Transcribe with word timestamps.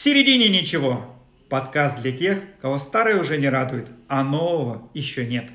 середине 0.00 0.48
ничего. 0.48 1.14
Подкаст 1.50 2.00
для 2.00 2.12
тех, 2.12 2.38
кого 2.62 2.78
старое 2.78 3.20
уже 3.20 3.36
не 3.36 3.50
радует, 3.50 3.88
а 4.08 4.24
нового 4.24 4.90
еще 4.94 5.26
нет. 5.26 5.50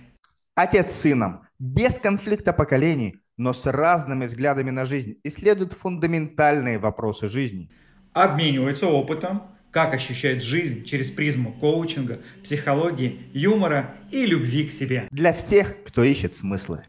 Отец 0.53 0.91
с 0.91 1.01
сыном, 1.01 1.41
без 1.57 1.95
конфликта 1.95 2.53
поколений, 2.53 3.15
но 3.37 3.53
с 3.53 3.65
разными 3.65 4.27
взглядами 4.27 4.69
на 4.69 4.85
жизнь, 4.85 5.15
исследуют 5.23 5.73
фундаментальные 5.73 6.77
вопросы 6.77 7.27
жизни. 7.27 7.71
Обмениваются 8.13 8.87
опытом, 8.87 9.41
как 9.71 9.93
ощущает 9.95 10.43
жизнь 10.43 10.85
через 10.85 11.09
призму 11.09 11.51
коучинга, 11.53 12.19
психологии, 12.43 13.23
юмора 13.33 13.95
и 14.11 14.27
любви 14.27 14.67
к 14.67 14.71
себе. 14.71 15.07
Для 15.09 15.33
всех, 15.33 15.75
кто 15.85 16.03
ищет 16.03 16.35
смыслы. 16.35 16.85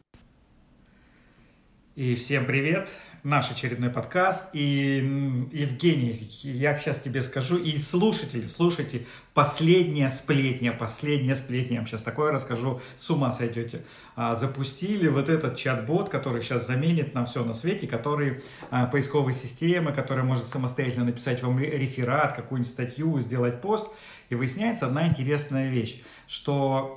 И 1.94 2.14
всем 2.16 2.44
привет! 2.44 2.88
Наш 3.26 3.50
очередной 3.50 3.90
подкаст. 3.90 4.50
И, 4.52 5.48
Евгений, 5.52 6.30
я 6.44 6.78
сейчас 6.78 7.00
тебе 7.00 7.22
скажу, 7.22 7.56
и 7.56 7.76
слушатели, 7.76 8.46
слушайте, 8.46 9.04
последняя 9.34 10.10
сплетня, 10.10 10.72
последняя 10.72 11.34
сплетня, 11.34 11.74
я 11.74 11.80
вам 11.80 11.88
сейчас 11.88 12.04
такое 12.04 12.30
расскажу, 12.30 12.80
с 12.96 13.10
ума 13.10 13.32
сойдете. 13.32 13.84
А, 14.14 14.36
запустили 14.36 15.08
вот 15.08 15.28
этот 15.28 15.56
чат-бот, 15.56 16.08
который 16.08 16.40
сейчас 16.40 16.68
заменит 16.68 17.14
нам 17.14 17.26
все 17.26 17.44
на 17.44 17.52
свете, 17.52 17.88
который 17.88 18.44
а, 18.70 18.86
поисковой 18.86 19.32
системы, 19.32 19.92
который 19.92 20.22
может 20.22 20.46
самостоятельно 20.46 21.06
написать 21.06 21.42
вам 21.42 21.58
реферат, 21.58 22.36
какую-нибудь 22.36 22.70
статью, 22.70 23.18
сделать 23.18 23.60
пост. 23.60 23.90
И 24.28 24.36
выясняется 24.36 24.86
одна 24.86 25.08
интересная 25.08 25.68
вещь, 25.68 26.00
что 26.28 26.96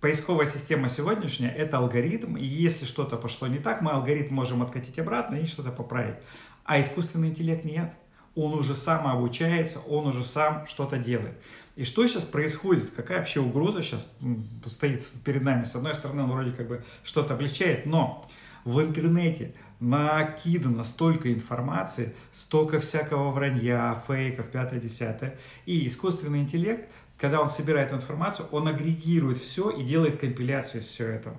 Поисковая 0.00 0.46
система 0.46 0.88
сегодняшняя– 0.88 1.50
это 1.56 1.76
алгоритм, 1.76 2.38
и 2.38 2.44
если 2.44 2.86
что-то 2.86 3.18
пошло 3.18 3.46
не 3.48 3.58
так, 3.58 3.82
мы 3.82 3.90
алгоритм 3.90 4.34
можем 4.34 4.62
откатить 4.62 4.98
обратно 4.98 5.34
и 5.34 5.46
что-то 5.46 5.70
поправить. 5.72 6.14
А 6.64 6.80
искусственный 6.80 7.28
интеллект 7.28 7.66
нет. 7.66 7.92
Он 8.34 8.54
уже 8.54 8.74
сам 8.74 9.06
обучается, 9.06 9.78
он 9.80 10.06
уже 10.06 10.24
сам 10.24 10.66
что-то 10.66 10.96
делает. 10.96 11.34
И 11.76 11.84
что 11.84 12.06
сейчас 12.06 12.24
происходит? 12.24 12.90
Какая 12.96 13.18
вообще 13.18 13.40
угроза 13.40 13.82
сейчас 13.82 14.08
стоит 14.68 15.06
перед 15.22 15.42
нами? 15.42 15.64
С 15.64 15.74
одной 15.74 15.94
стороны, 15.94 16.22
он 16.22 16.30
вроде 16.30 16.52
как 16.52 16.68
бы 16.68 16.82
что-то 17.04 17.34
облегчает, 17.34 17.84
но 17.84 18.26
в 18.64 18.80
интернете 18.80 19.54
накидано 19.80 20.84
столько 20.84 21.32
информации, 21.32 22.14
столько 22.32 22.80
всякого 22.80 23.30
вранья, 23.30 24.02
фейков, 24.06 24.48
пятое, 24.48 24.80
десятое. 24.80 25.38
И 25.66 25.86
искусственный 25.86 26.40
интеллект 26.40 26.88
когда 27.20 27.40
он 27.40 27.50
собирает 27.50 27.92
информацию, 27.92 28.48
он 28.50 28.66
агрегирует 28.66 29.38
все 29.38 29.70
и 29.70 29.82
делает 29.82 30.18
компиляцию 30.18 30.82
всего 30.82 31.08
этого. 31.08 31.36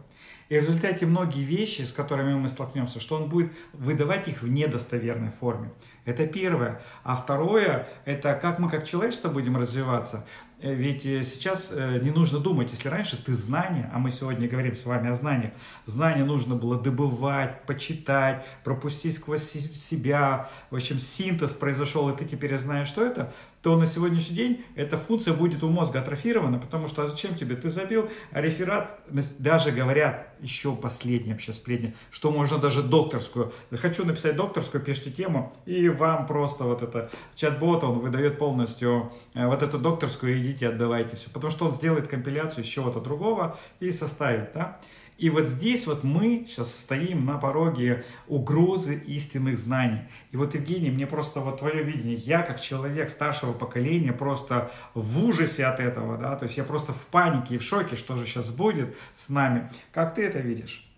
И 0.49 0.59
в 0.59 0.61
результате 0.61 1.05
многие 1.05 1.43
вещи, 1.43 1.83
с 1.83 1.93
которыми 1.93 2.33
мы 2.35 2.49
столкнемся, 2.49 2.99
что 2.99 3.15
он 3.15 3.29
будет 3.29 3.51
выдавать 3.71 4.27
их 4.27 4.41
в 4.41 4.49
недостоверной 4.49 5.31
форме. 5.31 5.71
Это 6.03 6.27
первое. 6.27 6.81
А 7.03 7.15
второе, 7.15 7.87
это 8.05 8.33
как 8.33 8.59
мы 8.59 8.69
как 8.69 8.85
человечество 8.85 9.29
будем 9.29 9.55
развиваться. 9.55 10.25
Э, 10.59 10.73
ведь 10.73 11.05
э, 11.05 11.23
сейчас 11.23 11.71
э, 11.71 11.99
не 12.01 12.11
нужно 12.11 12.39
думать, 12.39 12.69
если 12.71 12.89
раньше 12.89 13.23
ты 13.23 13.33
знания, 13.33 13.89
а 13.93 13.99
мы 13.99 14.11
сегодня 14.11 14.47
говорим 14.47 14.75
с 14.75 14.85
вами 14.85 15.09
о 15.09 15.15
знаниях, 15.15 15.51
знания 15.85 16.25
нужно 16.25 16.55
было 16.55 16.79
добывать, 16.79 17.63
почитать, 17.65 18.45
пропустить 18.63 19.15
сквозь 19.15 19.43
себя, 19.43 20.49
в 20.69 20.75
общем, 20.75 20.99
синтез 20.99 21.51
произошел, 21.51 22.09
и 22.09 22.17
ты 22.17 22.25
теперь 22.25 22.57
знаешь, 22.57 22.87
что 22.87 23.05
это, 23.05 23.31
то 23.61 23.75
на 23.77 23.85
сегодняшний 23.85 24.35
день 24.35 24.65
эта 24.75 24.97
функция 24.97 25.33
будет 25.33 25.63
у 25.63 25.69
мозга 25.69 25.99
атрофирована, 25.99 26.59
потому 26.59 26.87
что 26.87 27.03
а 27.03 27.07
зачем 27.07 27.35
тебе? 27.35 27.55
Ты 27.55 27.69
забил 27.69 28.09
реферат, 28.31 28.99
даже 29.39 29.71
говорят, 29.71 30.27
еще 30.41 30.75
последнее 30.75 31.33
вообще 31.33 31.53
сплетня, 31.53 31.93
что 32.11 32.31
можно 32.31 32.57
даже 32.57 32.83
докторскую, 32.83 33.51
хочу 33.71 34.05
написать 34.05 34.35
докторскую, 34.35 34.83
пишите 34.83 35.11
тему, 35.11 35.53
и 35.65 35.89
вам 35.89 36.27
просто 36.27 36.65
вот 36.65 36.81
это 36.83 37.09
чат-бот, 37.35 37.83
он 37.83 37.99
выдает 37.99 38.37
полностью 38.37 39.11
вот 39.33 39.63
эту 39.63 39.79
докторскую, 39.79 40.39
иди 40.39 40.51
идите, 40.51 40.67
отдавайте 40.69 41.15
все. 41.15 41.29
Потому 41.29 41.51
что 41.51 41.65
он 41.65 41.71
сделает 41.71 42.07
компиляцию 42.07 42.63
из 42.63 42.67
чего-то 42.67 42.99
другого 42.99 43.57
и 43.79 43.91
составит, 43.91 44.51
да. 44.53 44.79
И 45.17 45.29
вот 45.29 45.47
здесь 45.47 45.85
вот 45.85 46.03
мы 46.03 46.45
сейчас 46.47 46.75
стоим 46.75 47.21
на 47.21 47.37
пороге 47.37 48.05
угрозы 48.27 48.95
истинных 48.95 49.57
знаний. 49.57 50.01
И 50.31 50.37
вот, 50.37 50.55
Евгений, 50.55 50.89
мне 50.89 51.05
просто 51.05 51.39
вот 51.41 51.59
твое 51.59 51.83
видение, 51.83 52.15
я 52.15 52.41
как 52.41 52.59
человек 52.59 53.09
старшего 53.09 53.53
поколения 53.53 54.13
просто 54.13 54.71
в 54.93 55.23
ужасе 55.23 55.65
от 55.65 55.79
этого, 55.79 56.17
да, 56.17 56.35
то 56.35 56.45
есть 56.45 56.57
я 56.57 56.63
просто 56.63 56.93
в 56.93 57.05
панике 57.07 57.55
и 57.55 57.57
в 57.57 57.63
шоке, 57.63 57.95
что 57.95 58.17
же 58.17 58.25
сейчас 58.25 58.51
будет 58.51 58.95
с 59.13 59.29
нами. 59.29 59.69
Как 59.91 60.15
ты 60.15 60.23
это 60.23 60.39
видишь? 60.39 60.90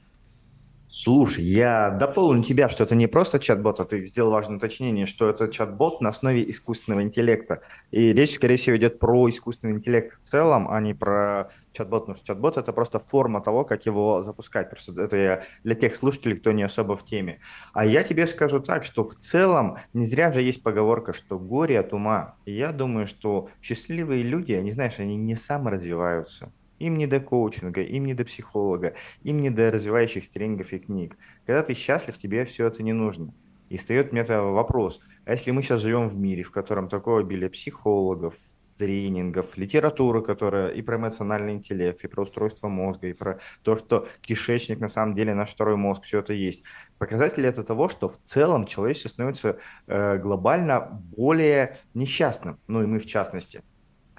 Слушай, 0.95 1.45
я 1.45 1.89
дополню 1.89 2.43
тебя, 2.43 2.69
что 2.69 2.83
это 2.83 2.93
не 2.93 3.07
просто 3.07 3.39
чат-бот, 3.39 3.79
а 3.79 3.85
ты 3.85 4.05
сделал 4.05 4.29
важное 4.29 4.57
уточнение, 4.57 5.07
что 5.07 5.27
это 5.27 5.47
чат-бот 5.47 6.01
на 6.01 6.09
основе 6.09 6.47
искусственного 6.47 7.01
интеллекта. 7.01 7.63
И 7.89 8.13
речь, 8.13 8.35
скорее 8.35 8.57
всего, 8.57 8.77
идет 8.77 8.99
про 8.99 9.27
искусственный 9.27 9.73
интеллект 9.73 10.15
в 10.15 10.21
целом, 10.21 10.67
а 10.69 10.79
не 10.79 10.93
про 10.93 11.49
чат-бот, 11.71 12.01
потому 12.01 12.15
что 12.15 12.27
чат-бот– 12.27 12.57
это 12.57 12.73
просто 12.73 12.99
форма 12.99 13.41
того, 13.41 13.65
как 13.65 13.87
его 13.87 14.21
запускать. 14.21 14.69
Просто 14.69 14.93
это 15.01 15.17
я 15.17 15.43
для 15.63 15.73
тех 15.73 15.95
слушателей, 15.95 16.37
кто 16.37 16.51
не 16.51 16.61
особо 16.61 16.95
в 16.95 17.03
теме. 17.03 17.39
А 17.73 17.87
я 17.87 18.03
тебе 18.03 18.27
скажу 18.27 18.59
так, 18.59 18.83
что 18.83 19.03
в 19.03 19.15
целом 19.15 19.79
не 19.93 20.05
зря 20.05 20.31
же 20.31 20.43
есть 20.43 20.61
поговорка, 20.61 21.11
что 21.11 21.39
горе 21.39 21.79
от 21.79 21.91
ума. 21.93 22.35
И 22.45 22.53
я 22.53 22.71
думаю, 22.71 23.07
что 23.07 23.49
счастливые 23.63 24.21
люди, 24.21 24.51
они, 24.51 24.71
знаешь, 24.71 24.99
они 24.99 25.17
не 25.17 25.35
саморазвиваются 25.35 26.51
им 26.83 26.97
не 26.97 27.07
до 27.07 27.19
коучинга, 27.19 27.81
им 27.81 28.05
не 28.05 28.13
до 28.13 28.25
психолога, 28.25 28.93
им 29.23 29.39
не 29.39 29.49
до 29.49 29.71
развивающих 29.71 30.29
тренингов 30.29 30.73
и 30.73 30.79
книг. 30.79 31.17
Когда 31.45 31.63
ты 31.63 31.73
счастлив, 31.73 32.17
тебе 32.17 32.45
все 32.45 32.67
это 32.67 32.83
не 32.83 32.93
нужно. 32.93 33.33
И 33.69 33.77
встает 33.77 34.11
мне 34.11 34.23
вопрос, 34.23 34.99
а 35.25 35.31
если 35.31 35.51
мы 35.51 35.61
сейчас 35.61 35.81
живем 35.81 36.09
в 36.09 36.17
мире, 36.17 36.43
в 36.43 36.51
котором 36.51 36.89
такое 36.89 37.21
обилие 37.21 37.49
психологов, 37.49 38.35
тренингов, 38.77 39.57
литературы, 39.57 40.21
которая 40.21 40.69
и 40.69 40.81
про 40.81 40.97
эмоциональный 40.97 41.53
интеллект, 41.53 42.03
и 42.03 42.07
про 42.07 42.23
устройство 42.23 42.67
мозга, 42.67 43.07
и 43.07 43.13
про 43.13 43.39
то, 43.61 43.77
что 43.77 44.07
кишечник 44.21 44.79
на 44.79 44.89
самом 44.89 45.15
деле 45.15 45.33
наш 45.33 45.51
второй 45.51 45.77
мозг, 45.77 46.03
все 46.03 46.19
это 46.19 46.33
есть. 46.33 46.63
Показатель 46.97 47.45
это 47.45 47.63
того, 47.63 47.89
что 47.89 48.09
в 48.09 48.17
целом 48.17 48.65
человечество 48.65 49.09
становится 49.09 49.57
э, 49.87 50.17
глобально 50.17 51.01
более 51.15 51.77
несчастным, 51.93 52.59
ну 52.67 52.83
и 52.83 52.85
мы 52.85 52.99
в 52.99 53.05
частности. 53.05 53.63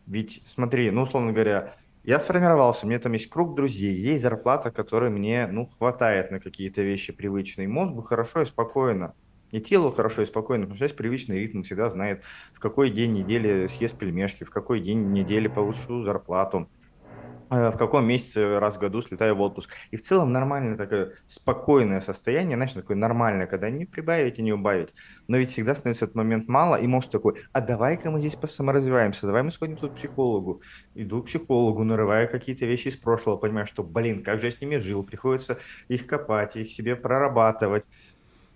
Ведь 0.06 0.42
смотри, 0.46 0.91
ну 0.91 1.02
условно 1.02 1.32
говоря, 1.32 1.75
я 2.04 2.19
сформировался, 2.19 2.84
у 2.84 2.88
меня 2.88 2.98
там 2.98 3.12
есть 3.12 3.31
круг 3.31 3.54
друзей, 3.54 3.94
есть 3.94 4.22
зарплата, 4.22 4.70
которой 4.70 5.10
мне, 5.10 5.47
ну, 5.47 5.66
хватает 5.66 6.31
на 6.31 6.38
какие-то 6.38 6.82
вещи 6.82 7.12
привычные. 7.15 7.66
Мозгу 7.66 8.03
хорошо 8.03 8.42
и 8.42 8.44
спокойно. 8.44 9.15
И 9.50 9.60
телу 9.60 9.91
хорошо 9.91 10.22
и 10.22 10.26
спокойно, 10.26 10.64
потому 10.64 10.76
что 10.76 10.84
есть 10.84 10.97
привычный 10.97 11.38
ритм, 11.38 11.62
всегда 11.62 11.88
знает, 11.88 12.22
в 12.53 12.60
какой 12.60 12.91
день 12.91 13.12
недели 13.12 13.66
съест 13.69 13.97
пельмешки, 13.97 14.44
в 14.44 14.50
какой 14.50 14.81
день 14.81 15.12
недели 15.12 15.48
получу 15.48 16.03
зарплату. 16.03 16.69
Э, 17.50 17.71
в 17.71 17.77
каком 17.77 18.06
месяце 18.06 18.59
раз 18.59 18.77
в 18.77 18.81
году 18.81 19.03
слетаю 19.03 19.34
в 19.37 19.41
отпуск. 19.41 19.71
И 19.91 19.97
в 19.97 20.03
целом 20.03 20.32
нормальное 20.32 20.77
такое 20.77 21.12
спокойное 21.27 22.00
состояние, 22.00 22.56
знаешь, 22.56 22.72
такое 22.72 22.97
нормальное, 22.97 23.47
когда 23.47 23.71
не 23.71 23.84
прибавить 23.84 24.38
и 24.38 24.43
не 24.43 24.53
убавить. 24.53 24.94
Но 25.28 25.37
ведь 25.37 25.50
всегда 25.50 25.75
становится 25.75 26.06
этот 26.06 26.16
момент 26.16 26.49
мало, 26.49 26.77
и 26.77 26.87
мозг 26.87 27.10
такой, 27.10 27.43
а 27.53 27.60
давай-ка 27.60 28.10
мы 28.10 28.21
здесь 28.21 28.37
посаморазвиваемся, 28.37 29.27
давай 29.27 29.43
мы 29.43 29.50
сходим 29.50 29.77
тут 29.77 29.93
к 29.93 29.97
психологу. 29.97 30.62
Иду 30.94 31.22
к 31.22 31.27
психологу, 31.27 31.84
нарываю 31.84 32.31
какие-то 32.31 32.65
вещи 32.66 32.88
из 32.88 32.97
прошлого, 32.97 33.37
понимаю, 33.37 33.66
что, 33.66 33.82
блин, 33.82 34.22
как 34.22 34.41
же 34.41 34.47
я 34.47 34.50
с 34.50 34.61
ними 34.61 34.78
жил, 34.78 35.03
приходится 35.03 35.59
их 35.88 36.06
копать, 36.06 36.56
их 36.56 36.71
себе 36.71 36.97
прорабатывать 36.97 37.84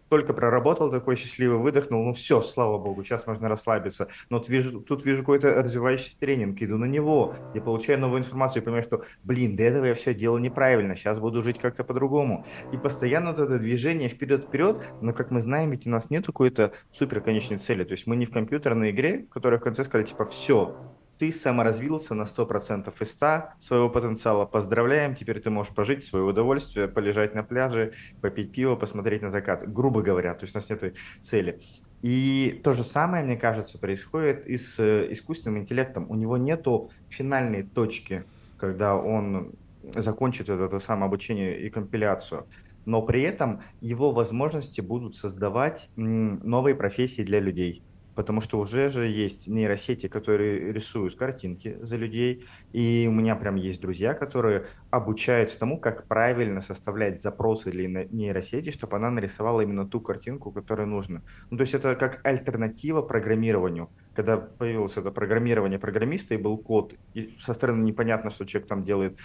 только 0.09 0.33
проработал 0.33 0.91
такой 0.91 1.17
счастливый, 1.17 1.59
выдохнул, 1.59 2.05
ну 2.05 2.15
все, 2.15 2.43
слава 2.43 2.79
богу, 2.79 3.05
сейчас 3.05 3.27
можно 3.27 3.49
расслабиться. 3.49 4.09
Но 4.31 4.39
тут 4.39 4.49
вижу, 4.49 4.81
тут 4.81 5.05
вижу 5.05 5.21
какой-то 5.21 5.63
развивающий 5.63 6.17
тренинг, 6.19 6.61
иду 6.63 6.79
на 6.79 6.87
него, 6.87 7.35
я 7.55 7.61
получаю 7.61 8.01
новую 8.01 8.21
информацию 8.21 8.63
и 8.63 8.65
понимаю, 8.65 8.85
что, 8.85 9.03
блин, 9.25 9.57
до 9.57 9.63
этого 9.65 9.85
я 9.87 9.95
все 9.95 10.15
делал 10.15 10.39
неправильно, 10.39 10.97
сейчас 10.97 11.19
буду 11.19 11.43
жить 11.43 11.59
как-то 11.59 11.85
по-другому. 11.85 12.47
И 12.73 12.79
постоянно 12.79 13.31
вот 13.31 13.41
это 13.41 13.59
движение 13.59 14.09
вперед-вперед, 14.09 14.81
но, 15.01 15.13
как 15.13 15.31
мы 15.31 15.41
знаем, 15.41 15.71
ведь 15.71 15.87
у 15.87 15.91
нас 15.91 16.11
нет 16.11 16.27
какой-то 16.27 16.73
супер 16.91 17.21
конечной 17.21 17.59
цели, 17.59 17.85
то 17.85 17.93
есть 17.93 18.07
мы 18.07 18.17
не 18.17 18.27
в 18.27 18.31
компьютерной 18.31 18.91
игре, 18.91 19.25
в 19.25 19.33
которой 19.33 19.59
в 19.59 19.63
конце 19.63 19.85
сказали, 19.85 20.07
типа, 20.07 20.27
все, 20.27 20.77
ты 21.19 21.33
саморазвился 21.33 22.15
на 22.15 22.23
100% 22.23 22.93
из 23.01 23.11
100 23.11 23.55
своего 23.59 23.91
потенциала. 23.91 24.47
Поздравляем, 24.47 25.15
теперь 25.15 25.41
ты 25.41 25.51
можешь 25.51 25.75
прожить 25.75 26.05
свое 26.05 26.25
удовольствие, 26.25 26.89
полежать 26.89 27.35
на 27.35 27.43
пляже, 27.43 27.93
попить 28.21 28.53
пиво, 28.53 28.77
посмотреть 28.77 29.23
на 29.23 29.31
закат. 29.31 29.71
Грубо 29.71 30.03
говоря, 30.03 30.35
то 30.35 30.45
есть 30.45 30.55
у 30.55 30.59
нас 30.59 30.69
нет 30.71 30.97
цели. 31.21 31.61
И 32.03 32.61
то 32.63 32.73
же 32.75 32.85
самое, 32.85 33.25
мне 33.25 33.37
кажется, 33.37 33.79
происходит 33.79 34.47
и 34.47 34.57
с 34.57 34.79
э, 34.79 35.13
искусственным 35.13 35.59
интеллектом. 35.59 36.09
У 36.09 36.15
него 36.15 36.37
нету 36.37 36.91
финальной 37.09 37.65
точки, 37.65 38.25
когда 38.57 38.97
он 38.97 39.53
закончит 39.97 40.49
это, 40.49 40.65
это 40.65 40.79
самое 40.79 41.07
обучение 41.07 41.61
и 41.61 41.71
компиляцию. 41.71 42.47
Но 42.85 43.03
при 43.03 43.23
этом 43.23 43.63
его 43.81 44.13
возможности 44.13 44.81
будут 44.81 45.17
создавать 45.17 45.91
новые 45.97 46.77
профессии 46.77 47.23
для 47.23 47.41
людей 47.41 47.83
потому 48.19 48.41
что 48.41 48.59
уже 48.59 48.91
же 48.91 49.07
есть 49.07 49.47
нейросети, 49.47 50.09
которые 50.09 50.73
рисуют 50.73 51.15
картинки 51.15 51.79
за 51.81 51.95
людей, 51.95 52.45
и 52.73 53.07
у 53.09 53.13
меня 53.13 53.37
прям 53.37 53.55
есть 53.55 53.81
друзья, 53.81 54.13
которые 54.13 54.67
обучаются 54.91 55.57
тому, 55.57 55.79
как 55.79 56.09
правильно 56.09 56.61
составлять 56.61 57.23
запросы 57.23 57.71
для 57.71 57.87
нейросети, 57.87 58.73
чтобы 58.73 58.97
она 58.97 59.13
нарисовала 59.13 59.61
именно 59.61 59.87
ту 59.87 60.01
картинку, 60.01 60.51
которая 60.51 60.89
нужна. 60.89 61.23
Ну, 61.51 61.59
то 61.59 61.61
есть 61.61 61.75
это 61.75 61.95
как 61.95 62.27
альтернатива 62.27 63.03
программированию. 63.03 63.89
Когда 64.15 64.37
появилось 64.37 64.97
это 64.97 65.13
программирование 65.13 65.79
программиста 65.79 66.35
и 66.35 66.39
был 66.39 66.59
код, 66.59 66.95
и 67.15 67.37
со 67.39 67.55
стороны 67.55 67.85
непонятно, 67.85 68.31
что 68.31 68.47
человек 68.47 68.69
там 68.69 68.83
делает 68.83 69.17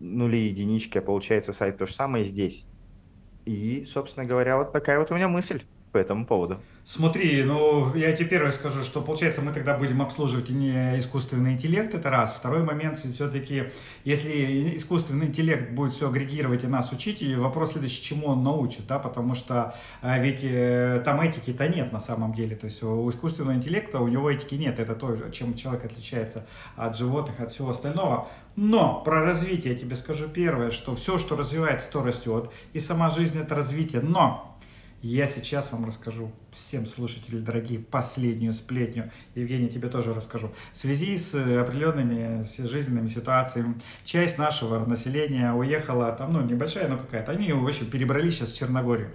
нули, 0.00 0.38
единички, 0.38 0.96
а 0.96 1.02
получается 1.02 1.52
сайт 1.52 1.76
то 1.76 1.84
же 1.84 1.92
самое 1.92 2.24
здесь. 2.24 2.64
И, 3.44 3.84
собственно 3.84 4.24
говоря, 4.24 4.56
вот 4.56 4.72
такая 4.72 4.98
вот 4.98 5.10
у 5.10 5.14
меня 5.14 5.28
мысль 5.28 5.60
по 5.92 5.98
этому 5.98 6.26
поводу. 6.26 6.60
Смотри, 6.84 7.42
ну, 7.42 7.94
я 7.94 8.12
тебе 8.12 8.28
первое 8.28 8.50
скажу, 8.50 8.82
что, 8.82 9.02
получается, 9.02 9.42
мы 9.42 9.52
тогда 9.52 9.76
будем 9.76 10.00
обслуживать 10.00 10.48
не 10.48 10.98
искусственный 10.98 11.52
интеллект, 11.52 11.94
это 11.94 12.08
раз. 12.08 12.32
Второй 12.32 12.62
момент, 12.62 12.98
все-таки, 12.98 13.64
если 14.04 14.74
искусственный 14.74 15.26
интеллект 15.26 15.70
будет 15.72 15.92
все 15.92 16.08
агрегировать 16.08 16.64
и 16.64 16.66
нас 16.66 16.90
учить, 16.90 17.20
и 17.20 17.34
вопрос 17.36 17.72
следующий, 17.72 18.02
чему 18.02 18.28
он 18.28 18.42
научит, 18.42 18.86
да, 18.86 18.98
потому 18.98 19.34
что 19.34 19.74
а, 20.00 20.18
ведь 20.18 20.40
э, 20.42 21.02
там 21.04 21.20
этики-то 21.20 21.68
нет 21.68 21.92
на 21.92 22.00
самом 22.00 22.32
деле, 22.32 22.56
то 22.56 22.64
есть 22.64 22.82
у 22.82 23.10
искусственного 23.10 23.54
интеллекта, 23.54 24.00
у 24.00 24.08
него 24.08 24.30
этики 24.30 24.54
нет, 24.54 24.78
это 24.78 24.94
то, 24.94 25.30
чем 25.30 25.54
человек 25.54 25.84
отличается 25.84 26.46
от 26.76 26.96
животных, 26.96 27.40
от 27.40 27.50
всего 27.50 27.68
остального. 27.70 28.28
Но 28.56 29.02
про 29.04 29.20
развитие 29.20 29.74
я 29.74 29.78
тебе 29.78 29.94
скажу 29.94 30.26
первое, 30.28 30.70
что 30.70 30.94
все, 30.94 31.18
что 31.18 31.36
развивается, 31.36 31.92
то 31.92 32.02
растет, 32.02 32.50
и 32.72 32.80
сама 32.80 33.10
жизнь 33.10 33.38
это 33.38 33.54
развитие, 33.54 34.00
но 34.00 34.47
я 35.02 35.28
сейчас 35.28 35.70
вам 35.70 35.86
расскажу, 35.86 36.32
всем 36.50 36.86
слушателям 36.86 37.44
дорогие, 37.44 37.78
последнюю 37.78 38.52
сплетню. 38.52 39.10
Евгений, 39.34 39.68
тебе 39.68 39.88
тоже 39.88 40.12
расскажу. 40.12 40.50
В 40.72 40.76
связи 40.76 41.16
с 41.16 41.34
э, 41.34 41.60
определенными 41.60 42.44
жизненными 42.66 43.08
ситуациями, 43.08 43.76
часть 44.04 44.38
нашего 44.38 44.84
населения 44.84 45.52
уехала, 45.52 46.10
там, 46.12 46.32
ну, 46.32 46.40
небольшая, 46.40 46.88
но 46.88 46.98
какая-то, 46.98 47.32
они, 47.32 47.52
в 47.52 47.66
общем, 47.66 47.86
перебрались 47.90 48.36
сейчас 48.36 48.50
в 48.50 48.56
Черногорию. 48.56 49.10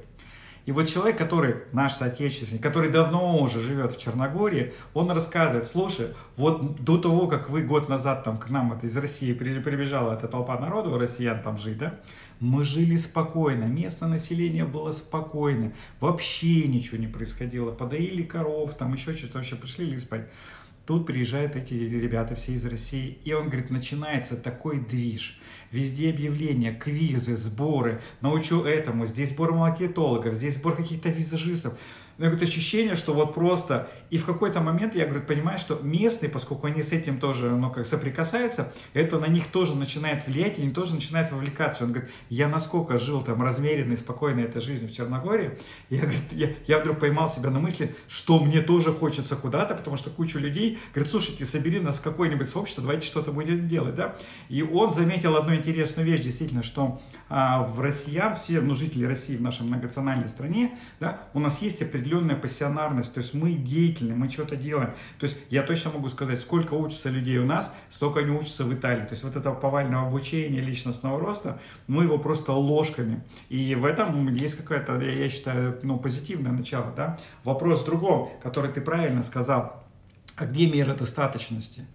И 0.66 0.72
вот 0.72 0.88
человек, 0.88 1.18
который 1.18 1.56
наш 1.74 1.94
соотечественник, 1.94 2.64
который 2.64 2.90
давно 2.90 3.38
уже 3.40 3.60
живет 3.60 3.94
в 3.94 4.00
Черногории, 4.00 4.74
он 4.94 5.12
рассказывает, 5.12 5.68
слушай, 5.68 6.08
вот 6.38 6.82
до 6.82 6.98
того, 6.98 7.28
как 7.28 7.50
вы 7.50 7.64
год 7.64 7.90
назад 7.90 8.24
там 8.24 8.38
к 8.38 8.50
нам 8.50 8.72
это, 8.72 8.88
из 8.88 8.96
России 8.96 9.34
прибежала 9.34 10.14
эта 10.14 10.30
толпа 10.30 10.58
народу, 10.58 10.98
россиян 10.98 11.42
там 11.42 11.58
жить, 11.58 11.78
да, 11.78 11.96
мы 12.44 12.66
жили 12.66 12.98
спокойно, 12.98 13.64
местное 13.64 14.10
население 14.10 14.66
было 14.66 14.92
спокойно, 14.92 15.72
вообще 16.02 16.68
ничего 16.68 16.98
не 16.98 17.08
происходило, 17.08 17.72
подоили 17.72 18.22
коров, 18.22 18.74
там 18.74 18.94
еще 18.94 19.14
что-то, 19.14 19.38
вообще 19.38 19.56
пришли 19.56 19.86
ли 19.86 19.98
спать. 19.98 20.28
Тут 20.86 21.06
приезжают 21.08 21.56
эти 21.56 21.74
ребята 21.74 22.36
все 22.36 22.52
из 22.52 22.66
России, 22.66 23.18
и 23.24 23.32
он 23.32 23.48
говорит, 23.48 23.70
начинается 23.70 24.36
такой 24.36 24.82
движ. 24.82 25.40
Везде 25.72 26.10
объявления, 26.10 26.74
квизы, 26.74 27.38
сборы, 27.38 28.02
научу 28.20 28.64
этому, 28.64 29.06
здесь 29.06 29.30
сбор 29.30 29.54
маркетологов, 29.54 30.34
здесь 30.34 30.56
сбор 30.56 30.76
каких-то 30.76 31.08
визажистов 31.08 31.80
но 32.18 32.26
говорит, 32.26 32.44
ощущение, 32.44 32.96
что 32.96 33.14
вот 33.14 33.34
просто... 33.34 33.90
И 34.10 34.18
в 34.18 34.26
какой-то 34.26 34.62
момент 34.62 34.96
я, 34.96 35.06
говорит, 35.06 35.26
понимаю, 35.26 35.58
что 35.58 35.80
местные, 35.82 36.30
поскольку 36.30 36.68
они 36.68 36.84
с 36.84 36.92
этим 36.92 37.20
тоже, 37.20 37.50
ну, 37.50 37.72
как 37.72 37.86
соприкасаются, 37.86 38.72
это 38.94 39.20
на 39.20 39.26
них 39.26 39.48
тоже 39.48 39.76
начинает 39.76 40.26
влиять, 40.28 40.60
и 40.60 40.62
они 40.62 40.72
тоже 40.72 40.94
начинают 40.94 41.32
вовлекаться. 41.32 41.86
Он 41.86 41.92
говорит, 41.92 42.12
я 42.30 42.48
насколько 42.48 42.98
жил 43.00 43.24
там 43.24 43.42
размеренной, 43.42 43.98
спокойной 43.98 44.44
этой 44.44 44.62
жизнью 44.62 44.90
в 44.90 44.94
Черногории, 44.94 45.58
я, 45.90 46.02
говорит, 46.02 46.22
я, 46.32 46.50
я 46.68 46.80
вдруг 46.80 47.00
поймал 47.00 47.28
себя 47.28 47.50
на 47.50 47.60
мысли, 47.60 47.96
что 48.08 48.40
мне 48.40 48.62
тоже 48.62 48.94
хочется 48.94 49.36
куда-то, 49.36 49.74
потому 49.74 49.98
что 49.98 50.12
куча 50.12 50.38
людей 50.38 50.78
говорит, 50.94 51.12
слушайте, 51.12 51.46
собери 51.46 51.80
нас 51.80 51.98
в 51.98 52.02
какое-нибудь 52.02 52.50
сообщество, 52.50 52.84
давайте 52.84 53.08
что-то 53.08 53.32
будем 53.32 53.68
делать, 53.68 53.96
да. 53.96 54.16
И 54.50 54.62
он 54.62 54.94
заметил 54.94 55.36
одну 55.36 55.56
интересную 55.56 56.06
вещь, 56.06 56.22
действительно, 56.22 56.62
что 56.62 57.02
в 57.34 57.82
россиян, 57.82 58.36
все, 58.36 58.62
ну, 58.62 58.76
жители 58.76 59.06
России 59.06 59.36
в 59.36 59.42
нашей 59.42 59.64
многонациональной 59.64 60.30
стране, 60.30 60.78
да, 61.00 61.22
у 61.34 61.40
нас 61.40 61.64
есть 61.64 61.82
определенная 61.82 62.36
пассионарность, 62.36 63.12
то 63.12 63.22
есть 63.22 63.34
мы 63.34 63.54
деятельны, 63.54 64.14
мы 64.14 64.30
что-то 64.30 64.56
делаем. 64.56 64.92
То 65.18 65.26
есть 65.26 65.38
я 65.50 65.64
точно 65.64 65.94
могу 65.94 66.10
сказать, 66.10 66.40
сколько 66.40 66.76
учатся 66.76 67.10
людей 67.10 67.40
у 67.40 67.46
нас, 67.46 67.74
столько 67.90 68.20
они 68.20 68.30
учатся 68.30 68.66
в 68.66 68.74
Италии. 68.74 69.02
То 69.02 69.14
есть 69.14 69.24
вот 69.24 69.36
это 69.36 69.50
повального 69.50 70.08
обучения 70.08 70.62
личностного 70.62 71.20
роста, 71.20 71.60
мы 71.88 72.04
его 72.04 72.20
просто 72.20 72.54
ложками. 72.54 73.24
И 73.50 73.74
в 73.74 73.86
этом 73.86 74.32
есть 74.36 74.56
какая-то, 74.56 75.02
я 75.02 75.28
считаю, 75.30 75.80
ну, 75.82 75.98
позитивное 75.98 76.52
начало. 76.52 76.94
Да? 76.96 77.18
Вопрос 77.44 77.82
в 77.82 77.86
другом, 77.86 78.30
который 78.44 78.72
ты 78.72 78.80
правильно 78.80 79.24
сказал. 79.24 79.84
А 80.36 80.46
где 80.46 80.72
мера 80.72 80.94
достаточности? 80.94 81.88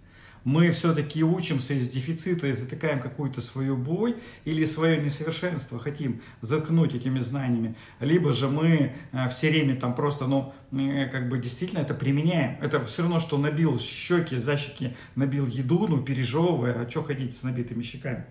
Мы 0.43 0.71
все-таки 0.71 1.23
учимся 1.23 1.73
из 1.73 1.89
дефицита 1.89 2.47
и 2.47 2.53
затыкаем 2.53 2.99
какую-то 2.99 3.41
свою 3.41 3.77
боль 3.77 4.17
или 4.45 4.65
свое 4.65 5.01
несовершенство 5.01 5.79
хотим 5.79 6.21
заткнуть 6.41 6.95
этими 6.95 7.19
знаниями, 7.19 7.75
либо 7.99 8.33
же 8.33 8.47
мы 8.47 8.93
э, 9.11 9.29
все 9.29 9.49
время 9.49 9.75
там 9.75 9.95
просто, 9.95 10.27
ну, 10.27 10.53
э, 10.71 11.07
как 11.07 11.29
бы 11.29 11.39
действительно 11.39 11.79
это 11.79 11.93
применяем. 11.93 12.57
Это 12.61 12.83
все 12.83 13.03
равно, 13.03 13.19
что 13.19 13.37
набил 13.37 13.79
щеки, 13.79 14.37
за 14.37 14.57
щеки, 14.57 14.95
набил 15.15 15.45
еду, 15.47 15.87
ну, 15.87 16.01
пережевывая, 16.01 16.81
а 16.81 16.89
что 16.89 17.03
ходить 17.03 17.35
с 17.35 17.43
набитыми 17.43 17.83
щеками? 17.83 18.25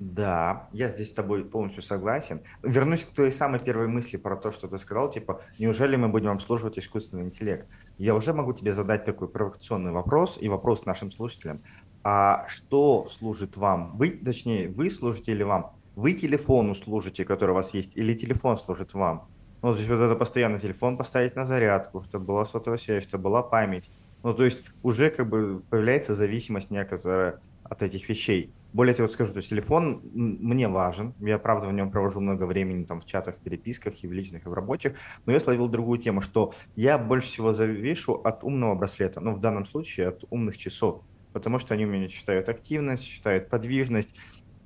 Да, 0.00 0.68
я 0.72 0.88
здесь 0.88 1.10
с 1.10 1.12
тобой 1.12 1.44
полностью 1.44 1.82
согласен. 1.82 2.42
Вернусь 2.62 3.04
к 3.04 3.12
твоей 3.12 3.30
самой 3.30 3.60
первой 3.60 3.86
мысли 3.86 4.16
про 4.16 4.36
то, 4.36 4.50
что 4.50 4.66
ты 4.66 4.76
сказал, 4.78 5.10
типа, 5.10 5.40
неужели 5.58 5.94
мы 5.94 6.08
будем 6.08 6.30
обслуживать 6.30 6.78
искусственный 6.78 7.22
интеллект? 7.22 7.66
Я 7.98 8.14
уже 8.14 8.32
могу 8.32 8.52
тебе 8.52 8.72
задать 8.72 9.04
такой 9.04 9.28
провокационный 9.28 9.92
вопрос 9.92 10.36
и 10.40 10.48
вопрос 10.48 10.84
нашим 10.84 11.10
слушателям. 11.10 11.62
А 12.02 12.46
что 12.48 13.06
служит 13.08 13.56
вам? 13.56 13.96
Вы, 13.96 14.10
точнее, 14.10 14.68
вы 14.68 14.90
служите 14.90 15.32
или 15.32 15.42
вам? 15.42 15.72
Вы 15.96 16.12
телефону 16.12 16.74
служите, 16.74 17.24
который 17.24 17.52
у 17.52 17.54
вас 17.54 17.72
есть, 17.72 17.96
или 17.96 18.14
телефон 18.14 18.58
служит 18.58 18.94
вам? 18.94 19.28
Ну, 19.62 19.72
то 19.72 19.78
есть 19.78 19.88
вот 19.88 20.00
это 20.00 20.14
постоянно 20.16 20.58
телефон 20.58 20.96
поставить 20.98 21.36
на 21.36 21.46
зарядку, 21.46 22.02
чтобы 22.02 22.26
была 22.26 22.44
сотовая 22.44 22.78
связь, 22.78 23.04
чтобы 23.04 23.24
была 23.24 23.42
память. 23.42 23.88
Ну, 24.22 24.34
то 24.34 24.44
есть 24.44 24.62
уже 24.82 25.10
как 25.10 25.28
бы 25.28 25.62
появляется 25.70 26.14
зависимость 26.14 26.70
некоторая 26.70 27.40
от 27.62 27.82
этих 27.82 28.08
вещей. 28.08 28.52
Более 28.74 28.92
того, 28.92 29.08
скажу, 29.08 29.32
то 29.32 29.38
есть 29.38 29.50
телефон 29.50 30.00
мне 30.12 30.66
важен, 30.66 31.14
я, 31.20 31.38
правда, 31.38 31.68
в 31.68 31.72
нем 31.72 31.92
провожу 31.92 32.20
много 32.20 32.42
времени 32.44 32.84
там 32.84 33.00
в 33.00 33.06
чатах, 33.06 33.36
в 33.36 33.38
переписках 33.38 34.02
и 34.02 34.08
в 34.08 34.12
личных, 34.12 34.46
и 34.46 34.48
в 34.48 34.52
рабочих, 34.52 34.96
но 35.26 35.32
я 35.32 35.38
словил 35.38 35.68
другую 35.68 36.00
тему, 36.00 36.20
что 36.20 36.52
я 36.74 36.98
больше 36.98 37.28
всего 37.28 37.52
завишу 37.52 38.14
от 38.14 38.42
умного 38.42 38.74
браслета, 38.74 39.20
ну, 39.20 39.30
в 39.30 39.40
данном 39.40 39.64
случае 39.64 40.08
от 40.08 40.24
умных 40.28 40.58
часов, 40.58 41.02
потому 41.32 41.60
что 41.60 41.74
они 41.74 41.86
у 41.86 41.88
меня 41.88 42.08
считают 42.08 42.48
активность, 42.48 43.04
считают 43.04 43.48
подвижность, 43.48 44.16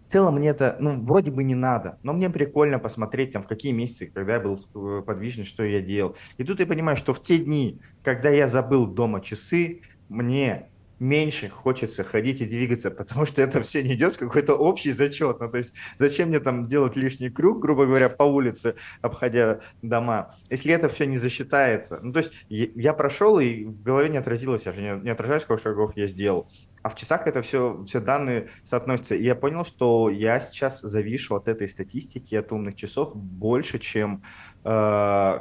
в 0.06 0.10
целом 0.10 0.36
мне 0.36 0.48
это, 0.48 0.78
ну, 0.80 0.98
вроде 1.04 1.30
бы 1.30 1.44
не 1.44 1.54
надо, 1.54 1.98
но 2.02 2.14
мне 2.14 2.30
прикольно 2.30 2.78
посмотреть, 2.78 3.32
там, 3.32 3.42
в 3.42 3.46
какие 3.46 3.72
месяцы, 3.72 4.06
когда 4.06 4.36
я 4.36 4.40
был 4.40 4.64
э, 4.74 5.02
подвижен, 5.02 5.44
что 5.44 5.64
я 5.64 5.82
делал. 5.82 6.16
И 6.38 6.44
тут 6.44 6.60
я 6.60 6.66
понимаю, 6.66 6.96
что 6.96 7.12
в 7.12 7.22
те 7.22 7.36
дни, 7.36 7.78
когда 8.02 8.30
я 8.30 8.48
забыл 8.48 8.86
дома 8.86 9.20
часы, 9.20 9.82
мне 10.08 10.70
меньше 10.98 11.48
хочется 11.48 12.04
ходить 12.04 12.40
и 12.40 12.46
двигаться, 12.46 12.90
потому 12.90 13.26
что 13.26 13.42
это 13.42 13.62
все 13.62 13.82
не 13.82 13.94
идет 13.94 14.16
в 14.16 14.18
какой-то 14.18 14.54
общий 14.54 14.92
зачет. 14.92 15.40
Ну, 15.40 15.50
то 15.50 15.58
есть 15.58 15.74
зачем 15.98 16.28
мне 16.28 16.40
там 16.40 16.68
делать 16.68 16.96
лишний 16.96 17.30
крюк, 17.30 17.60
грубо 17.60 17.86
говоря, 17.86 18.08
по 18.08 18.22
улице, 18.22 18.74
обходя 19.00 19.60
дома, 19.82 20.34
если 20.50 20.72
это 20.72 20.88
все 20.88 21.06
не 21.06 21.18
засчитается. 21.18 22.00
Ну, 22.02 22.12
то 22.12 22.20
есть 22.20 22.32
я 22.48 22.92
прошел, 22.92 23.38
и 23.38 23.64
в 23.64 23.82
голове 23.82 24.08
не 24.08 24.18
отразилось, 24.18 24.66
я 24.66 24.72
же 24.72 24.82
не, 24.82 25.00
не 25.02 25.10
отражаю, 25.10 25.40
сколько 25.40 25.62
шагов 25.62 25.92
я 25.96 26.06
сделал. 26.06 26.48
А 26.82 26.88
в 26.88 26.94
часах 26.94 27.26
это 27.26 27.42
все, 27.42 27.82
все 27.84 28.00
данные 28.00 28.48
соотносятся. 28.62 29.14
И 29.14 29.22
я 29.22 29.34
понял, 29.34 29.64
что 29.64 30.10
я 30.10 30.40
сейчас 30.40 30.80
завишу 30.80 31.36
от 31.36 31.48
этой 31.48 31.68
статистики, 31.68 32.34
от 32.34 32.52
умных 32.52 32.76
часов 32.76 33.14
больше, 33.14 33.78
чем, 33.78 34.22
э, 34.64 34.68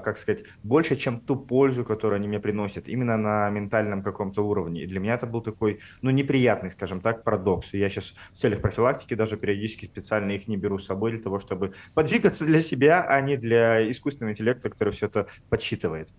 как 0.03 0.17
сказать, 0.17 0.43
больше, 0.63 0.95
чем 0.95 1.19
ту 1.19 1.35
пользу, 1.35 1.85
которую 1.85 2.17
они 2.17 2.27
мне 2.27 2.39
приносят, 2.39 2.87
именно 2.87 3.17
на 3.17 3.49
ментальном 3.49 4.03
каком-то 4.03 4.41
уровне. 4.41 4.83
И 4.83 4.87
для 4.87 4.99
меня 4.99 5.15
это 5.15 5.27
был 5.27 5.41
такой, 5.41 5.79
ну, 6.01 6.11
неприятный, 6.11 6.69
скажем 6.69 7.01
так, 7.01 7.23
парадокс. 7.23 7.73
И 7.73 7.79
я 7.79 7.89
сейчас 7.89 8.13
в 8.33 8.37
целях 8.37 8.61
профилактики 8.61 9.13
даже 9.13 9.37
периодически 9.37 9.85
специально 9.85 10.31
их 10.31 10.47
не 10.47 10.57
беру 10.57 10.79
с 10.79 10.85
собой 10.85 11.11
для 11.11 11.21
того, 11.21 11.39
чтобы 11.39 11.73
подвигаться 11.93 12.45
для 12.45 12.61
себя, 12.61 13.05
а 13.07 13.21
не 13.21 13.37
для 13.37 13.89
искусственного 13.91 14.31
интеллекта, 14.31 14.69
который 14.69 14.93
все 14.93 15.07
это 15.07 15.27
подсчитывает. 15.49 16.09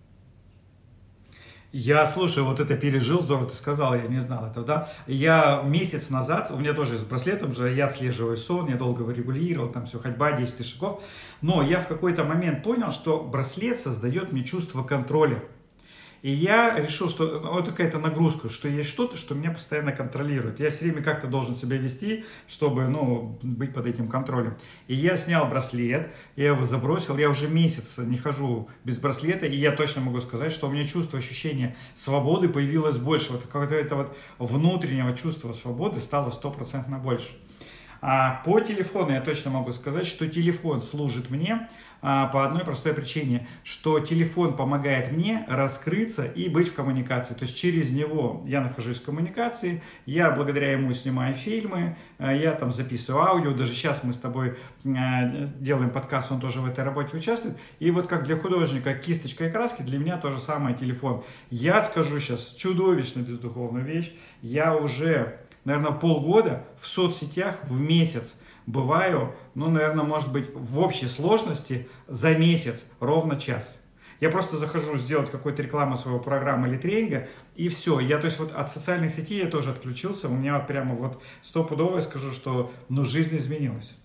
Я, 1.71 2.07
слушай, 2.07 2.41
вот 2.41 2.59
это 2.59 2.75
пережил, 2.75 3.21
здорово 3.21 3.47
ты 3.47 3.55
сказал, 3.55 3.93
я 3.93 4.07
не 4.07 4.19
знал 4.19 4.47
этого, 4.47 4.65
да. 4.65 4.89
Я 5.05 5.61
месяц 5.63 6.09
назад, 6.09 6.49
у 6.49 6.57
меня 6.57 6.73
тоже 6.73 6.97
с 6.97 7.03
браслетом 7.03 7.53
же, 7.53 7.71
я 7.71 7.85
отслеживаю 7.85 8.37
сон, 8.37 8.69
я 8.69 8.75
долго 8.75 9.03
его 9.03 9.11
регулировал, 9.11 9.69
там 9.69 9.85
все, 9.85 9.99
ходьба 9.99 10.31
10 10.31 10.57
тысяч 10.57 10.73
шагов. 10.73 11.03
Но 11.41 11.61
я 11.61 11.79
в 11.79 11.87
какой-то 11.87 12.23
момент 12.23 12.63
понял, 12.63 12.91
что 12.91 13.19
браслет 13.19 13.77
создает 13.77 14.31
мне 14.31 14.43
чувство 14.43 14.81
контроля. 14.81 15.43
И 16.21 16.31
я 16.31 16.77
решил, 16.77 17.09
что 17.09 17.39
ну, 17.39 17.53
вот 17.53 17.69
какая-то 17.69 17.99
нагрузка, 17.99 18.49
что 18.49 18.67
есть 18.67 18.89
что-то, 18.89 19.17
что 19.17 19.35
меня 19.35 19.51
постоянно 19.51 19.91
контролирует. 19.91 20.59
Я 20.59 20.69
все 20.69 20.85
время 20.85 21.01
как-то 21.01 21.27
должен 21.27 21.55
себя 21.55 21.77
вести, 21.77 22.25
чтобы 22.47 22.87
ну, 22.87 23.39
быть 23.41 23.73
под 23.73 23.85
этим 23.85 24.07
контролем. 24.07 24.57
И 24.87 24.95
я 24.95 25.17
снял 25.17 25.47
браслет, 25.47 26.13
я 26.35 26.47
его 26.47 26.65
забросил, 26.65 27.17
я 27.17 27.29
уже 27.29 27.47
месяц 27.47 27.97
не 27.97 28.17
хожу 28.17 28.69
без 28.83 28.99
браслета, 28.99 29.45
и 29.45 29.55
я 29.55 29.71
точно 29.71 30.01
могу 30.01 30.19
сказать, 30.19 30.51
что 30.51 30.67
у 30.67 30.71
меня 30.71 30.83
чувство, 30.83 31.19
ощущение 31.19 31.75
свободы 31.95 32.49
появилось 32.49 32.97
больше. 32.97 33.31
Вот 33.31 33.43
какое-то 33.43 33.95
вот 33.95 34.17
внутреннего 34.37 35.15
чувства 35.15 35.53
свободы 35.53 35.99
стало 35.99 36.31
стопроцентно 36.31 36.97
больше. 36.97 37.29
А 38.01 38.41
по 38.45 38.59
телефону 38.61 39.11
я 39.11 39.21
точно 39.21 39.51
могу 39.51 39.73
сказать, 39.73 40.05
что 40.05 40.27
телефон 40.27 40.81
служит 40.81 41.29
мне 41.29 41.67
по 42.01 42.45
одной 42.45 42.63
простой 42.63 42.93
причине, 42.93 43.47
что 43.63 43.99
телефон 43.99 44.55
помогает 44.55 45.11
мне 45.11 45.45
раскрыться 45.47 46.25
и 46.25 46.49
быть 46.49 46.69
в 46.69 46.73
коммуникации. 46.73 47.33
То 47.33 47.43
есть 47.43 47.57
через 47.57 47.91
него 47.91 48.43
я 48.47 48.61
нахожусь 48.61 48.99
в 48.99 49.03
коммуникации, 49.03 49.81
я 50.05 50.31
благодаря 50.31 50.71
ему 50.71 50.93
снимаю 50.93 51.33
фильмы, 51.35 51.97
а, 52.17 52.33
я 52.33 52.51
там 52.53 52.71
записываю 52.71 53.23
аудио, 53.23 53.53
даже 53.53 53.71
сейчас 53.71 54.03
мы 54.03 54.13
с 54.13 54.17
тобой 54.17 54.57
а, 54.85 55.49
делаем 55.59 55.89
подкаст, 55.89 56.31
он 56.31 56.39
тоже 56.39 56.61
в 56.61 56.65
этой 56.67 56.83
работе 56.83 57.17
участвует. 57.17 57.57
И 57.79 57.91
вот 57.91 58.07
как 58.07 58.23
для 58.23 58.37
художника 58.37 58.93
кисточка 58.93 59.47
и 59.47 59.51
краски, 59.51 59.81
для 59.81 59.97
меня 59.97 60.17
то 60.17 60.31
же 60.31 60.39
самое 60.39 60.75
телефон. 60.75 61.23
Я 61.49 61.81
скажу 61.81 62.19
сейчас 62.19 62.53
чудовищно 62.53 63.21
бездуховную 63.21 63.85
вещь, 63.85 64.13
я 64.41 64.75
уже 64.75 65.39
наверное, 65.65 65.91
полгода 65.91 66.65
в 66.79 66.87
соцсетях 66.87 67.59
в 67.65 67.79
месяц 67.79 68.35
бываю, 68.69 69.35
ну, 69.55 69.69
наверное, 69.69 70.05
может 70.05 70.31
быть, 70.31 70.53
в 70.53 70.79
общей 70.79 71.07
сложности 71.07 71.87
за 72.07 72.35
месяц 72.35 72.85
ровно 72.99 73.35
час. 73.35 73.81
Я 74.21 74.29
просто 74.29 74.57
захожу 74.57 74.97
сделать 74.97 75.31
какую-то 75.31 75.61
рекламу 75.61 75.95
своего 75.95 76.19
программы 76.19 76.67
или 76.67 76.77
тренинга, 76.77 77.29
и 77.55 77.67
все. 77.69 77.99
Я, 77.99 78.19
то 78.19 78.25
есть, 78.25 78.37
вот 78.37 78.51
от 78.51 78.69
социальных 78.69 79.11
сетей 79.11 79.41
я 79.43 79.49
тоже 79.49 79.71
отключился. 79.71 80.27
У 80.27 80.33
меня 80.33 80.57
вот 80.57 80.67
прямо 80.67 80.93
вот 80.93 81.21
стопудово 81.41 81.95
я 81.95 82.01
скажу, 82.01 82.31
что, 82.31 82.71
ну, 82.89 83.03
жизнь 83.03 83.37
изменилась. 83.37 83.97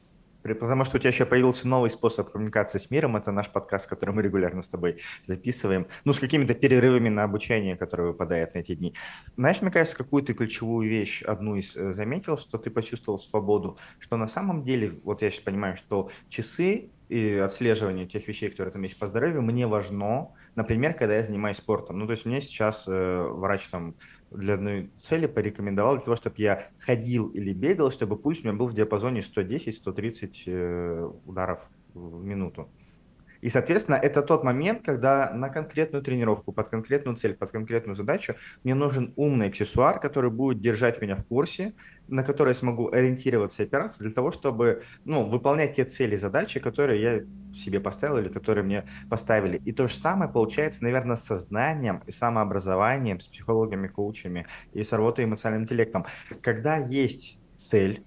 Потому 0.45 0.85
что 0.85 0.99
у 0.99 1.01
тебя 1.01 1.09
еще 1.09 1.25
появился 1.25 1.67
новый 1.67 1.89
способ 1.89 2.31
коммуникации 2.31 2.79
с 2.79 2.91
миром. 2.91 3.17
Это 3.17 3.33
наш 3.33 3.49
подкаст, 3.49 3.89
который 3.89 4.15
мы 4.15 4.23
регулярно 4.23 4.61
с 4.61 4.69
тобой 4.69 5.01
записываем. 5.27 5.87
Ну, 6.05 6.13
с 6.13 6.19
какими-то 6.19 6.53
перерывами 6.55 7.09
на 7.09 7.25
обучение, 7.25 7.77
которое 7.77 8.09
выпадает 8.09 8.55
на 8.55 8.59
эти 8.59 8.75
дни. 8.75 8.95
Знаешь, 9.39 9.63
мне 9.63 9.71
кажется, 9.71 9.97
какую 9.97 10.23
ты 10.23 10.35
ключевую 10.35 10.89
вещь, 10.89 11.23
одну 11.23 11.57
из 11.57 11.75
э, 11.75 11.95
заметил, 11.95 12.37
что 12.37 12.59
ты 12.59 12.71
почувствовал 12.71 13.19
свободу, 13.19 13.79
что 13.99 14.19
на 14.19 14.29
самом 14.29 14.65
деле, 14.65 14.93
вот 15.03 15.23
я 15.23 15.31
сейчас 15.31 15.45
понимаю, 15.45 15.77
что 15.79 16.11
часы 16.29 16.91
и 17.09 17.35
отслеживание 17.37 18.07
тех 18.07 18.27
вещей, 18.29 18.51
которые 18.51 18.73
там 18.73 18.83
есть 18.83 18.99
по 18.99 19.07
здоровью, 19.07 19.43
мне 19.43 19.67
важно, 19.67 20.29
например, 20.55 20.95
когда 20.95 21.17
я 21.17 21.23
занимаюсь 21.23 21.59
спортом. 21.59 21.99
Ну, 21.99 22.07
то 22.07 22.13
есть 22.13 22.25
мне 22.25 22.41
сейчас 22.41 22.85
э, 22.87 23.27
врач 23.29 23.67
там 23.69 23.95
для 24.35 24.55
одной 24.55 24.91
цели 25.03 25.26
порекомендовал 25.26 25.97
для 25.97 26.05
того, 26.05 26.17
чтобы 26.17 26.37
я 26.38 26.69
ходил 26.79 27.29
или 27.29 27.53
бегал, 27.53 27.91
чтобы 27.91 28.17
пульс 28.17 28.41
у 28.41 28.45
меня 28.45 28.57
был 28.57 28.67
в 28.67 28.75
диапазоне 28.75 29.21
110-130 29.21 30.43
э, 30.47 31.11
ударов 31.25 31.69
в 31.95 32.25
минуту. 32.25 32.69
И, 33.45 33.51
соответственно, 33.51 33.97
это 33.97 34.23
тот 34.23 34.43
момент, 34.43 34.87
когда 34.87 35.31
на 35.35 35.51
конкретную 35.51 36.03
тренировку, 36.03 36.51
под 36.51 36.71
конкретную 36.71 37.15
цель, 37.19 37.35
под 37.35 37.51
конкретную 37.51 37.95
задачу 37.95 38.37
мне 38.63 38.75
нужен 38.75 39.13
умный 39.17 39.49
аксессуар, 39.49 40.01
который 40.01 40.31
будет 40.31 40.63
держать 40.63 41.03
меня 41.03 41.15
в 41.17 41.25
курсе, 41.27 41.75
на 42.09 42.23
который 42.23 42.49
я 42.49 42.55
смогу 42.55 42.91
ориентироваться 42.91 43.63
и 43.63 43.67
опираться 43.67 43.99
для 44.03 44.13
того, 44.13 44.31
чтобы 44.31 44.83
ну, 45.05 45.29
выполнять 45.29 45.77
те 45.77 45.85
цели, 45.85 46.17
задачи, 46.17 46.59
которые 46.59 47.03
я 47.03 47.23
себе 47.55 47.81
поставил 47.81 48.17
или 48.17 48.31
которые 48.31 48.65
мне 48.65 48.85
поставили. 49.11 49.59
И 49.59 49.73
то 49.73 49.89
же 49.89 49.95
самое 49.95 50.33
получается, 50.33 50.83
наверное, 50.83 51.17
с 51.17 51.25
сознанием 51.25 52.03
и 52.07 52.13
самообразованием, 52.13 53.21
с 53.21 53.27
психологами, 53.27 53.89
коучами 53.89 54.47
и 54.73 54.83
с 54.83 54.91
работой 54.91 55.27
эмоциональным 55.27 55.65
интеллектом. 55.65 56.07
Когда 56.41 56.79
есть 56.79 57.39
цель, 57.59 58.07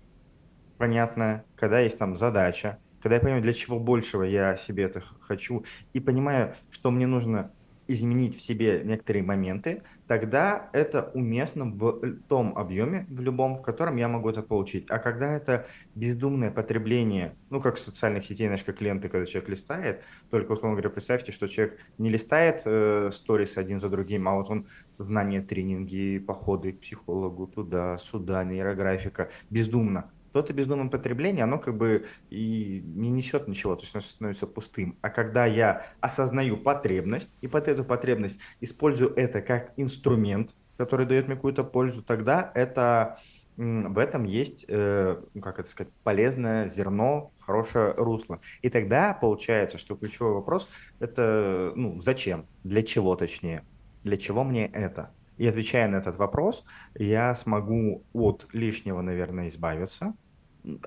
понятная, 0.80 1.46
когда 1.56 1.80
есть 1.80 2.00
там 2.00 2.18
задача, 2.18 2.80
когда 3.08 3.16
я 3.16 3.22
понимаю, 3.22 3.42
для 3.42 3.54
чего 3.54 3.80
большего 3.80 4.24
я 4.24 4.58
себе 4.58 4.84
это 4.84 5.02
хочу, 5.22 5.64
и 5.94 6.02
понимаю, 6.02 6.56
что 6.70 6.92
мне 6.92 7.08
нужно 7.08 7.54
изменить 7.88 8.36
в 8.36 8.42
себе 8.42 8.82
некоторые 8.84 9.24
моменты, 9.24 9.84
тогда 10.08 10.70
это 10.74 11.10
уместно 11.14 11.64
в 11.64 12.20
том 12.28 12.58
объеме, 12.58 13.06
в 13.10 13.22
любом, 13.22 13.60
в 13.60 13.62
котором 13.62 13.96
я 13.96 14.10
могу 14.10 14.28
это 14.30 14.42
получить. 14.42 14.88
А 14.90 15.00
когда 15.00 15.38
это 15.38 15.68
бездумное 15.96 16.52
потребление, 16.52 17.34
ну, 17.50 17.62
как 17.62 17.78
социальных 17.78 18.26
сетей, 18.26 18.48
знаешь, 18.48 18.66
как 18.66 18.82
ленты, 18.82 19.08
когда 19.08 19.26
человек 19.26 19.52
листает, 19.52 20.04
только, 20.30 20.52
условно 20.52 20.76
говоря, 20.76 20.90
представьте, 20.90 21.32
что 21.32 21.48
человек 21.48 21.80
не 21.98 22.10
листает 22.10 22.64
э, 22.66 23.10
сторис 23.14 23.56
один 23.56 23.80
за 23.80 23.88
другим, 23.88 24.28
а 24.28 24.36
вот 24.36 24.50
он 24.50 24.68
знания, 24.98 25.42
тренинги, 25.42 26.20
походы 26.20 26.74
к 26.74 26.82
психологу, 26.82 27.48
туда, 27.48 27.98
сюда, 28.00 28.44
нейрографика, 28.44 29.30
бездумно 29.50 30.12
то 30.32 30.40
это 30.40 30.54
бездумное 30.54 30.90
потребление, 30.90 31.44
оно 31.44 31.60
как 31.60 31.78
бы 31.78 32.06
и 32.30 32.84
не 32.86 33.10
несет 33.10 33.48
ничего, 33.48 33.76
то 33.76 33.84
есть 33.84 33.96
оно 33.96 34.02
становится 34.02 34.48
пустым. 34.48 34.98
А 35.02 35.10
когда 35.10 35.46
я 35.46 35.88
осознаю 36.02 36.58
потребность, 36.58 37.30
и 37.42 37.48
под 37.48 37.68
эту 37.68 37.84
потребность 37.84 38.38
использую 38.62 39.14
это 39.16 39.42
как 39.42 39.74
инструмент, 39.78 40.52
который 40.78 41.06
дает 41.06 41.28
мне 41.28 41.36
какую-то 41.36 41.64
пользу, 41.64 42.04
тогда 42.04 42.52
это 42.54 43.20
в 43.58 43.98
этом 43.98 44.26
есть, 44.26 44.66
э, 44.68 45.20
ну, 45.34 45.42
как 45.42 45.60
это 45.60 45.68
сказать, 45.68 45.92
полезное 46.04 46.70
зерно, 46.70 47.32
хорошее 47.40 47.94
русло. 47.98 48.40
И 48.62 48.70
тогда 48.70 49.18
получается, 49.20 49.80
что 49.80 49.96
ключевой 49.96 50.34
вопрос– 50.34 50.70
это 51.00 51.74
ну, 51.76 52.00
зачем, 52.00 52.46
для 52.64 52.84
чего 52.84 53.16
точнее, 53.16 53.64
для 54.04 54.18
чего 54.18 54.44
мне 54.44 54.68
это? 54.68 55.12
И 55.38 55.48
отвечая 55.48 55.88
на 55.88 55.98
этот 55.98 56.18
вопрос, 56.18 56.64
я 56.96 57.36
смогу 57.36 58.04
от 58.14 58.48
лишнего, 58.54 59.02
наверное, 59.02 59.50
избавиться, 59.50 60.16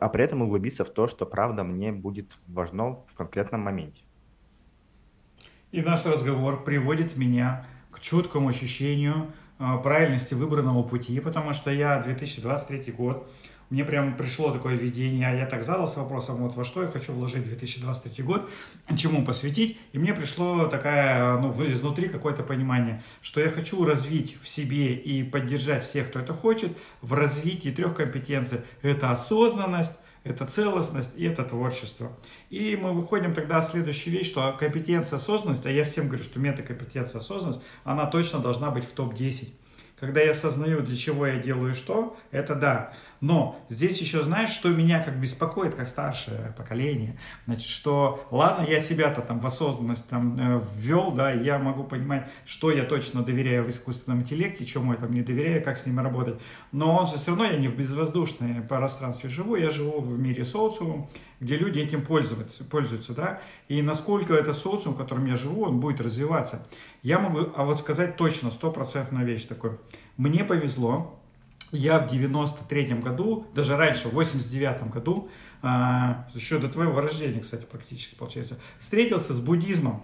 а 0.00 0.08
при 0.08 0.24
этом 0.24 0.42
углубиться 0.42 0.84
в 0.84 0.90
то, 0.90 1.08
что 1.08 1.24
правда 1.26 1.64
мне 1.64 1.92
будет 1.92 2.38
важно 2.46 3.04
в 3.06 3.14
конкретном 3.14 3.60
моменте. 3.62 4.02
И 5.72 5.82
наш 5.82 6.04
разговор 6.04 6.64
приводит 6.64 7.16
меня 7.16 7.64
к 7.92 8.00
четкому 8.00 8.48
ощущению 8.48 9.32
а, 9.58 9.78
правильности 9.78 10.34
выбранного 10.34 10.82
пути, 10.82 11.20
потому 11.20 11.52
что 11.52 11.70
я 11.70 12.00
2023 12.02 12.92
год 12.92 13.30
мне 13.70 13.84
прям 13.84 14.16
пришло 14.16 14.50
такое 14.50 14.74
видение, 14.74 15.28
а 15.28 15.34
я 15.34 15.46
так 15.46 15.62
задался 15.62 16.00
вопросом, 16.00 16.36
вот 16.38 16.54
во 16.54 16.64
что 16.64 16.82
я 16.82 16.88
хочу 16.88 17.12
вложить 17.12 17.44
2023 17.44 18.24
год, 18.24 18.50
чему 18.96 19.24
посвятить, 19.24 19.78
и 19.92 19.98
мне 19.98 20.12
пришло 20.12 20.66
такая, 20.66 21.38
ну, 21.38 21.52
изнутри 21.72 22.08
какое-то 22.08 22.42
понимание, 22.42 23.02
что 23.22 23.40
я 23.40 23.48
хочу 23.48 23.84
развить 23.84 24.36
в 24.42 24.48
себе 24.48 24.94
и 24.94 25.22
поддержать 25.22 25.84
всех, 25.84 26.08
кто 26.08 26.18
это 26.18 26.34
хочет, 26.34 26.76
в 27.00 27.14
развитии 27.14 27.70
трех 27.70 27.94
компетенций. 27.94 28.60
Это 28.82 29.10
осознанность, 29.10 29.96
это 30.24 30.46
целостность 30.46 31.12
и 31.16 31.24
это 31.24 31.44
творчество. 31.44 32.12
И 32.50 32.76
мы 32.76 32.92
выходим 32.92 33.34
тогда 33.34 33.60
в 33.60 33.70
следующую 33.70 34.12
вещь, 34.12 34.28
что 34.28 34.54
компетенция 34.58 35.16
осознанность, 35.16 35.64
а 35.64 35.70
я 35.70 35.84
всем 35.84 36.08
говорю, 36.08 36.24
что 36.24 36.40
метакомпетенция 36.40 37.20
осознанность, 37.20 37.62
она 37.84 38.06
точно 38.06 38.40
должна 38.40 38.70
быть 38.70 38.84
в 38.84 38.90
топ-10. 38.90 39.48
Когда 40.00 40.22
я 40.22 40.30
осознаю, 40.30 40.80
для 40.80 40.96
чего 40.96 41.26
я 41.26 41.36
делаю 41.36 41.74
что, 41.74 42.16
это 42.30 42.54
да. 42.54 42.94
Но 43.20 43.58
здесь 43.68 44.00
еще 44.00 44.22
знаешь, 44.22 44.50
что 44.50 44.70
меня 44.70 45.02
как 45.02 45.20
беспокоит, 45.20 45.74
как 45.74 45.86
старшее 45.86 46.54
поколение, 46.56 47.18
значит, 47.46 47.68
что 47.68 48.26
ладно, 48.30 48.64
я 48.66 48.80
себя-то 48.80 49.20
там 49.20 49.40
в 49.40 49.46
осознанность 49.46 50.08
там 50.08 50.36
э, 50.38 50.62
ввел, 50.74 51.10
да, 51.12 51.30
я 51.30 51.58
могу 51.58 51.84
понимать, 51.84 52.28
что 52.46 52.70
я 52.70 52.84
точно 52.84 53.22
доверяю 53.22 53.64
в 53.64 53.68
искусственном 53.68 54.22
интеллекте, 54.22 54.64
чему 54.64 54.92
я 54.92 54.98
там 54.98 55.12
не 55.12 55.20
доверяю, 55.20 55.62
как 55.62 55.76
с 55.76 55.84
ними 55.84 56.00
работать, 56.00 56.40
но 56.72 56.96
он 56.96 57.06
же 57.06 57.16
все 57.16 57.32
равно, 57.32 57.44
я 57.44 57.58
не 57.58 57.68
в 57.68 57.76
безвоздушном 57.76 58.66
пространстве 58.66 59.28
живу, 59.28 59.56
я 59.56 59.70
живу 59.70 60.00
в 60.00 60.18
мире 60.18 60.44
социума, 60.44 61.08
где 61.40 61.56
люди 61.56 61.78
этим 61.78 62.04
пользуются, 62.04 62.64
пользуются, 62.64 63.12
да, 63.12 63.40
и 63.68 63.82
насколько 63.82 64.32
это 64.34 64.54
социум, 64.54 64.94
в 64.94 64.98
котором 64.98 65.26
я 65.26 65.34
живу, 65.34 65.64
он 65.64 65.80
будет 65.80 66.00
развиваться. 66.00 66.66
Я 67.02 67.18
могу, 67.18 67.50
а 67.54 67.64
вот 67.64 67.78
сказать 67.78 68.16
точно, 68.16 68.50
стопроцентная 68.50 69.24
вещь 69.24 69.44
такой. 69.44 69.72
Мне 70.16 70.44
повезло, 70.44 71.19
я 71.72 71.98
в 71.98 72.10
93 72.10 72.94
году, 72.94 73.46
даже 73.54 73.76
раньше, 73.76 74.08
в 74.08 74.12
89 74.12 74.90
году, 74.90 75.28
а, 75.62 76.28
еще 76.34 76.58
до 76.58 76.68
твоего 76.68 77.00
рождения, 77.00 77.40
кстати, 77.40 77.64
практически, 77.64 78.14
получается, 78.14 78.58
встретился 78.78 79.34
с 79.34 79.40
буддизмом. 79.40 80.02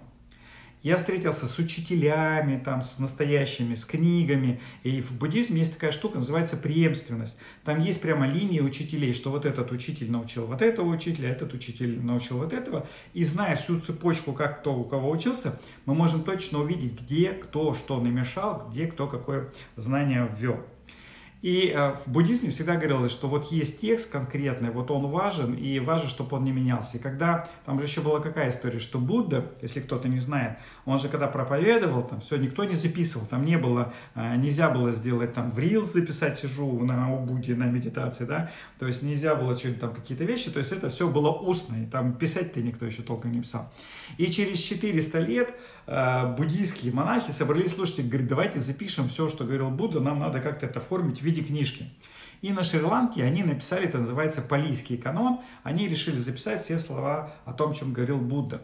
Я 0.82 0.99
встретился 0.99 1.49
с 1.49 1.58
учителями, 1.58 2.62
там, 2.64 2.80
с 2.80 3.00
настоящими, 3.00 3.75
с 3.75 3.85
книгами. 3.85 4.61
И 4.85 5.00
в 5.00 5.18
буддизме 5.18 5.58
есть 5.58 5.75
такая 5.75 5.90
штука, 5.90 6.18
называется 6.18 6.56
преемственность. 6.56 7.37
Там 7.64 7.80
есть 7.80 8.00
прямо 8.00 8.28
линии 8.28 8.61
учителей, 8.61 9.12
что 9.12 9.30
вот 9.32 9.46
этот 9.46 9.73
учитель 9.73 10.12
научил 10.12 10.46
вот 10.46 10.62
этого 10.62 10.87
учителя, 10.87 11.30
этот 11.30 11.54
учитель 11.54 12.00
научил 12.00 12.38
вот 12.38 12.52
этого. 12.52 12.87
И 13.14 13.25
зная 13.25 13.56
всю 13.56 13.80
цепочку, 13.80 14.32
как 14.32 14.61
кто 14.61 14.76
у 14.76 14.85
кого 14.85 15.11
учился, 15.11 15.58
мы 15.87 15.94
можем 15.96 16.23
точно 16.23 16.61
увидеть, 16.61 17.00
где 17.00 17.30
кто 17.30 17.75
что 17.75 17.99
намешал, 18.00 18.68
где 18.70 18.87
кто 18.87 19.08
какое 19.08 19.52
знание 19.75 20.30
ввел. 20.38 20.64
И 21.43 21.73
э, 21.75 21.93
в 21.93 22.09
буддизме 22.09 22.50
всегда 22.50 22.76
говорилось, 22.76 23.12
что 23.12 23.28
вот 23.28 23.52
есть 23.52 23.81
текст 23.81 24.11
конкретный, 24.11 24.71
вот 24.71 24.90
он 24.90 25.07
важен, 25.07 25.55
и 25.55 25.78
важно, 25.81 26.09
чтобы 26.09 26.37
он 26.37 26.45
не 26.45 26.52
менялся. 26.52 26.97
И 26.97 27.00
когда, 27.00 27.49
там 27.66 27.78
же 27.78 27.87
еще 27.87 28.00
была 28.00 28.21
какая 28.21 28.49
история, 28.49 28.78
что 28.78 28.99
Будда, 28.99 29.52
если 29.61 29.81
кто-то 29.81 30.09
не 30.09 30.19
знает, 30.19 30.59
он 30.87 30.99
же 30.99 31.09
когда 31.09 31.28
проповедовал, 31.28 32.02
там 32.02 32.21
все, 32.21 32.37
никто 32.37 32.64
не 32.64 32.75
записывал, 32.75 33.26
там 33.26 33.45
не 33.45 33.59
было, 33.59 33.93
э, 34.14 34.37
нельзя 34.37 34.71
было 34.71 34.93
сделать 34.93 35.35
там 35.35 35.50
в 35.50 35.59
Reels 35.59 35.85
записать, 35.85 36.38
сижу 36.38 36.81
на 36.85 37.12
у 37.14 37.19
Будде 37.21 37.55
на 37.55 37.64
медитации, 37.64 38.25
да, 38.25 38.50
то 38.78 38.87
есть 38.87 39.02
нельзя 39.02 39.35
было 39.35 39.57
что-то 39.57 39.81
там 39.81 39.95
какие-то 39.95 40.25
вещи, 40.25 40.50
то 40.50 40.59
есть 40.59 40.73
это 40.73 40.88
все 40.88 41.07
было 41.09 41.31
устно, 41.31 41.76
и 41.83 41.87
там 41.87 42.14
писать-то 42.14 42.61
никто 42.61 42.87
еще 42.87 43.02
толком 43.02 43.33
не 43.33 43.43
писал. 43.43 43.71
И 44.16 44.26
через 44.28 44.59
400 44.59 45.19
лет 45.21 45.55
буддийские 45.87 46.93
монахи 46.93 47.31
собрались 47.31 47.75
слушать 47.75 48.00
и 48.00 48.02
говорят, 48.02 48.28
давайте 48.28 48.61
запишем 48.61 49.09
все, 49.09 49.28
что 49.28 49.45
говорил 49.45 49.71
Будда, 49.71 50.00
нам 50.00 50.19
надо 50.19 50.40
как-то 50.40 50.66
это 50.66 50.81
оформить 50.81 51.21
в 51.21 51.23
виде 51.23 51.43
книжки. 51.43 51.90
И 52.43 52.52
на 52.52 52.64
Шри-Ланке 52.64 53.25
они 53.25 53.43
написали, 53.43 53.87
это 53.87 53.99
называется 53.99 54.43
палийский 54.43 54.97
канон, 54.97 55.40
они 55.62 55.88
решили 55.88 56.19
записать 56.19 56.62
все 56.62 56.78
слова 56.78 57.33
о 57.45 57.52
том, 57.52 57.73
чем 57.73 57.93
говорил 57.93 58.19
Будда. 58.19 58.61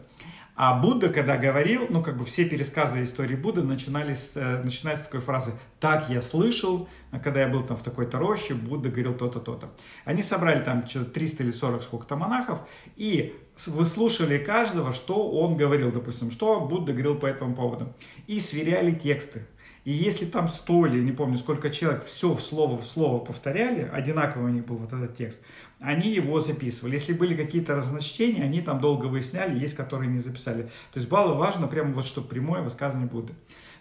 А 0.55 0.79
Будда, 0.79 1.09
когда 1.09 1.37
говорил, 1.37 1.87
ну, 1.89 2.03
как 2.03 2.15
бы 2.15 2.25
все 2.25 2.45
пересказы 2.45 3.03
истории 3.03 3.35
Будды 3.35 3.63
начинались, 3.63 4.33
э, 4.35 4.61
начинаются 4.63 5.05
с 5.05 5.07
такой 5.07 5.21
фразы 5.21 5.53
«так 5.79 6.09
я 6.09 6.21
слышал», 6.21 6.87
когда 7.23 7.41
я 7.41 7.47
был 7.47 7.63
там 7.63 7.75
в 7.75 7.81
такой-то 7.81 8.19
роще, 8.19 8.53
Будда 8.53 8.89
говорил 8.89 9.15
то-то, 9.15 9.39
то-то. 9.39 9.71
Они 10.05 10.21
собрали 10.21 10.63
там 10.63 10.83
300 10.83 11.43
или 11.43 11.51
40 11.51 11.81
сколько-то 11.81 12.15
монахов 12.15 12.59
и 12.95 13.35
выслушали 13.65 14.37
каждого, 14.37 14.91
что 14.91 15.29
он 15.31 15.57
говорил, 15.57 15.91
допустим, 15.91 16.29
что 16.29 16.59
Будда 16.61 16.91
говорил 16.91 17.15
по 17.15 17.25
этому 17.25 17.55
поводу. 17.55 17.93
И 18.27 18.39
сверяли 18.39 18.91
тексты. 18.91 19.47
И 19.85 19.91
если 19.91 20.25
там 20.25 20.47
сто 20.47 20.85
или 20.85 21.03
не 21.03 21.11
помню 21.11 21.37
сколько 21.37 21.69
человек 21.69 22.05
все 22.05 22.33
в 22.33 22.41
слово 22.41 22.77
в 22.77 22.85
слово 22.85 23.19
повторяли, 23.23 23.89
одинаковый 23.91 24.51
у 24.51 24.53
них 24.53 24.65
был 24.65 24.77
вот 24.77 24.93
этот 24.93 25.17
текст, 25.17 25.43
они 25.79 26.09
его 26.09 26.39
записывали. 26.39 26.93
Если 26.93 27.11
были 27.11 27.35
какие-то 27.35 27.75
разночтения, 27.75 28.43
они 28.43 28.61
там 28.61 28.79
долго 28.79 29.07
выясняли, 29.07 29.59
есть 29.59 29.75
которые 29.75 30.09
не 30.09 30.19
записали. 30.19 30.63
То 30.63 30.99
есть 30.99 31.09
баллы 31.09 31.35
важно 31.35 31.67
прямо 31.67 31.91
вот, 31.91 32.05
чтобы 32.05 32.29
прямое 32.29 32.61
высказывание 32.61 33.09
Будды. 33.09 33.33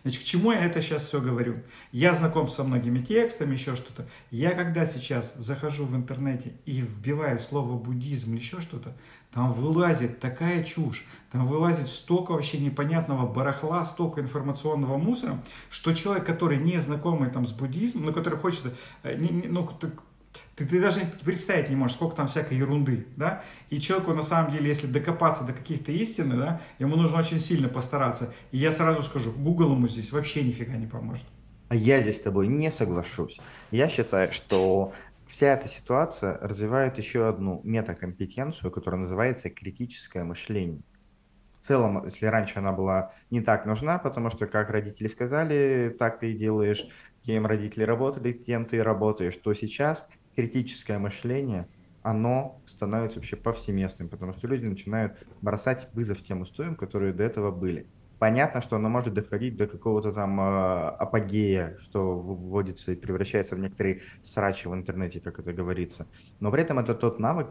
Значит, 0.02 0.22
к 0.22 0.24
чему 0.24 0.52
я 0.52 0.64
это 0.64 0.82
сейчас 0.82 1.06
все 1.06 1.20
говорю? 1.20 1.62
Я 1.92 2.14
знаком 2.14 2.48
со 2.48 2.64
многими 2.64 3.00
текстами, 3.02 3.52
еще 3.52 3.76
что-то. 3.76 4.08
Я 4.30 4.50
когда 4.52 4.84
сейчас 4.84 5.32
захожу 5.36 5.86
в 5.86 5.94
интернете 5.94 6.54
и 6.66 6.80
вбиваю 6.80 7.38
слово 7.38 7.78
буддизм 7.78 8.32
или 8.32 8.40
еще 8.40 8.60
что-то, 8.60 8.96
там 9.32 9.52
вылазит 9.52 10.18
такая 10.18 10.62
чушь, 10.64 11.06
там 11.30 11.46
вылазит 11.46 11.86
столько 11.86 12.32
вообще 12.32 12.58
непонятного 12.58 13.26
барахла, 13.26 13.84
столько 13.84 14.20
информационного 14.20 14.98
мусора, 14.98 15.42
что 15.70 15.94
человек, 15.94 16.26
который 16.26 16.58
не 16.58 16.78
знакомый 16.78 17.30
там 17.30 17.46
с 17.46 17.52
буддизмом, 17.52 18.06
но 18.06 18.12
который 18.12 18.38
хочет, 18.38 18.74
э, 19.04 19.16
ну, 19.16 19.64
ты, 20.56 20.66
ты 20.66 20.80
даже 20.80 21.00
представить 21.24 21.70
не 21.70 21.76
можешь, 21.76 21.96
сколько 21.96 22.16
там 22.16 22.26
всякой 22.26 22.58
ерунды, 22.58 23.06
да, 23.16 23.42
и 23.70 23.80
человеку 23.80 24.12
на 24.12 24.22
самом 24.22 24.52
деле, 24.52 24.68
если 24.68 24.86
докопаться 24.86 25.44
до 25.44 25.52
каких-то 25.52 25.92
истин, 25.92 26.38
да, 26.38 26.60
ему 26.78 26.96
нужно 26.96 27.18
очень 27.18 27.40
сильно 27.40 27.68
постараться, 27.68 28.34
и 28.50 28.58
я 28.58 28.72
сразу 28.72 29.02
скажу, 29.02 29.32
Google 29.32 29.72
ему 29.72 29.88
здесь 29.88 30.12
вообще 30.12 30.42
нифига 30.42 30.74
не 30.74 30.86
поможет. 30.86 31.24
А 31.68 31.74
я 31.74 32.02
здесь 32.02 32.16
с 32.16 32.20
тобой 32.20 32.48
не 32.48 32.70
соглашусь. 32.70 33.40
Я 33.70 33.88
считаю, 33.88 34.30
что 34.30 34.92
вся 35.26 35.54
эта 35.54 35.68
ситуация 35.68 36.36
развивает 36.38 36.98
еще 36.98 37.26
одну 37.26 37.62
метакомпетенцию, 37.64 38.70
которая 38.70 39.00
называется 39.00 39.48
критическое 39.48 40.22
мышление. 40.22 40.82
В 41.62 41.66
целом, 41.66 42.04
если 42.04 42.26
раньше 42.26 42.58
она 42.58 42.72
была 42.72 43.12
не 43.30 43.40
так 43.40 43.64
нужна, 43.64 43.96
потому 43.98 44.28
что, 44.28 44.46
как 44.46 44.68
родители 44.68 45.06
сказали, 45.06 45.96
так 45.98 46.18
ты 46.18 46.32
и 46.32 46.36
делаешь, 46.36 46.86
кем 47.24 47.46
родители 47.46 47.84
работали, 47.84 48.32
тем 48.32 48.66
ты 48.66 48.76
и 48.76 48.80
работаешь, 48.80 49.36
то 49.36 49.54
сейчас 49.54 50.06
критическое 50.36 50.98
мышление, 50.98 51.68
оно 52.02 52.60
становится 52.66 53.18
вообще 53.18 53.36
повсеместным, 53.36 54.08
потому 54.08 54.32
что 54.32 54.48
люди 54.48 54.66
начинают 54.66 55.24
бросать 55.40 55.88
вызов 55.92 56.22
тем 56.22 56.40
устоям, 56.40 56.74
которые 56.74 57.12
до 57.12 57.22
этого 57.22 57.50
были. 57.50 57.86
Понятно, 58.18 58.60
что 58.60 58.76
оно 58.76 58.88
может 58.88 59.14
доходить 59.14 59.56
до 59.56 59.66
какого-то 59.66 60.12
там 60.12 60.40
э, 60.40 60.88
апогея, 60.90 61.76
что 61.80 62.16
вводится 62.16 62.92
и 62.92 62.96
превращается 62.96 63.56
в 63.56 63.58
некоторые 63.58 64.02
срачи 64.22 64.68
в 64.68 64.74
интернете, 64.74 65.20
как 65.20 65.40
это 65.40 65.52
говорится. 65.52 66.06
Но 66.38 66.52
при 66.52 66.62
этом 66.62 66.78
это 66.78 66.94
тот 66.94 67.18
навык, 67.18 67.48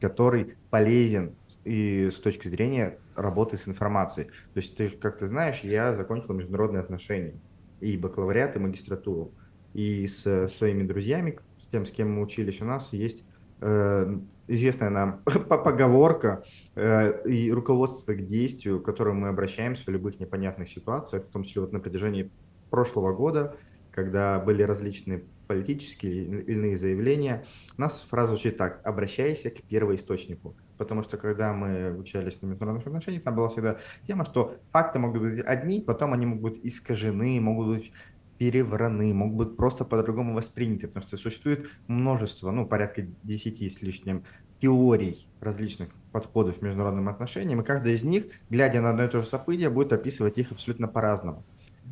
который 0.00 0.54
полезен 0.70 1.34
и 1.64 2.08
с 2.08 2.20
точки 2.20 2.46
зрения 2.46 2.98
работы 3.16 3.56
с 3.56 3.66
информацией. 3.66 4.28
То 4.54 4.60
есть, 4.60 4.76
ты, 4.76 4.88
как 4.90 5.18
ты 5.18 5.26
знаешь, 5.26 5.60
я 5.60 5.96
закончил 5.96 6.34
международные 6.34 6.82
отношения, 6.82 7.34
и 7.80 7.96
бакалавриат, 7.96 8.56
и 8.56 8.60
магистратуру. 8.60 9.32
И 9.74 10.06
с 10.06 10.48
своими 10.48 10.84
друзьями, 10.84 11.38
тем, 11.72 11.86
с 11.86 11.90
кем 11.90 12.12
мы 12.12 12.22
учились, 12.22 12.60
у 12.60 12.64
нас 12.64 12.92
есть 12.92 13.24
э, 13.60 14.18
известная 14.46 14.90
нам 14.90 15.22
поговорка 15.48 16.44
э, 16.74 17.28
и 17.28 17.50
руководство 17.50 18.12
к 18.12 18.26
действию, 18.26 18.80
к 18.80 18.84
которому 18.84 19.22
мы 19.22 19.28
обращаемся 19.28 19.84
в 19.86 19.88
любых 19.88 20.20
непонятных 20.20 20.68
ситуациях, 20.68 21.24
в 21.24 21.30
том 21.30 21.42
числе 21.42 21.62
вот 21.62 21.72
на 21.72 21.80
протяжении 21.80 22.30
прошлого 22.70 23.14
года, 23.14 23.56
когда 23.90 24.38
были 24.38 24.62
различные 24.62 25.24
политические 25.46 26.24
или 26.24 26.52
иные 26.52 26.76
заявления, 26.76 27.44
у 27.76 27.80
нас 27.80 28.06
фраза 28.08 28.28
звучит 28.28 28.56
так 28.56 28.80
«обращайся 28.84 29.50
к 29.50 29.62
первоисточнику». 29.62 30.56
Потому 30.78 31.02
что 31.02 31.16
когда 31.16 31.52
мы 31.52 31.94
учились 31.96 32.40
на 32.40 32.46
международных 32.46 32.86
отношениях, 32.86 33.22
там 33.22 33.36
была 33.36 33.48
всегда 33.48 33.78
тема, 34.06 34.24
что 34.24 34.56
факты 34.72 34.98
могут 34.98 35.22
быть 35.22 35.44
одни, 35.44 35.80
потом 35.80 36.12
они 36.12 36.26
могут 36.26 36.54
быть 36.54 36.60
искажены, 36.64 37.40
могут 37.40 37.76
быть 37.76 37.92
перевраны, 38.42 39.14
могут 39.14 39.36
быть 39.36 39.56
просто 39.56 39.84
по-другому 39.84 40.34
восприняты, 40.34 40.88
потому 40.88 41.06
что 41.06 41.16
существует 41.16 41.68
множество, 41.86 42.50
ну, 42.50 42.66
порядка 42.66 43.06
10 43.22 43.72
с 43.72 43.82
лишним 43.82 44.24
теорий 44.60 45.28
различных 45.38 45.90
подходов 46.10 46.58
к 46.58 46.62
международным 46.62 47.08
отношениям, 47.08 47.60
и 47.60 47.64
каждая 47.64 47.94
из 47.94 48.02
них, 48.02 48.24
глядя 48.50 48.80
на 48.80 48.90
одно 48.90 49.04
и 49.04 49.08
то 49.08 49.22
же 49.22 49.28
событие, 49.28 49.70
будет 49.70 49.92
описывать 49.92 50.38
их 50.38 50.50
абсолютно 50.50 50.88
по-разному. 50.88 51.44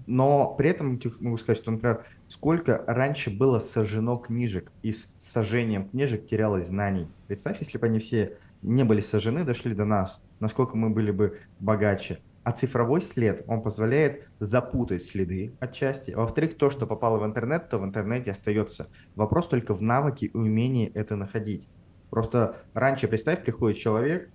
Но 0.09 0.53
при 0.57 0.71
этом 0.71 0.99
могу 1.21 1.39
сказать, 1.39 1.59
что, 1.59 1.71
например, 1.71 2.05
сколько 2.27 2.83
раньше 2.89 3.31
было 3.31 3.61
сожжено 3.61 4.17
книжек, 4.17 4.73
и 4.83 4.91
с 4.91 5.15
сожжением 5.19 5.89
книжек 5.89 6.27
терялось 6.27 6.67
знаний. 6.67 7.07
Представь, 7.29 7.61
если 7.61 7.79
бы 7.79 7.87
они 7.87 8.01
все 8.01 8.39
не 8.63 8.85
были 8.85 9.01
сожжены, 9.01 9.45
дошли 9.45 9.73
до 9.73 9.85
нас, 9.85 10.21
насколько 10.41 10.77
мы 10.77 10.91
были 10.91 11.13
бы 11.13 11.39
богаче. 11.61 12.19
А 12.43 12.53
цифровой 12.53 13.03
след, 13.03 13.45
он 13.47 13.63
позволяет 13.63 14.29
запутать 14.39 15.05
следы 15.05 15.55
отчасти. 15.61 16.13
Во-вторых, 16.13 16.57
то, 16.57 16.71
что 16.71 16.87
попало 16.87 17.19
в 17.19 17.27
интернет, 17.27 17.69
то 17.69 17.79
в 17.79 17.85
интернете 17.85 18.31
остается. 18.31 18.89
Вопрос 19.15 19.49
только 19.49 19.75
в 19.75 19.83
навыке 19.83 20.27
и 20.27 20.37
умении 20.37 20.91
это 20.95 21.17
находить. 21.17 21.69
Просто 22.09 22.63
раньше, 22.73 23.09
представь, 23.09 23.45
приходит 23.45 23.79
человек, 23.79 24.31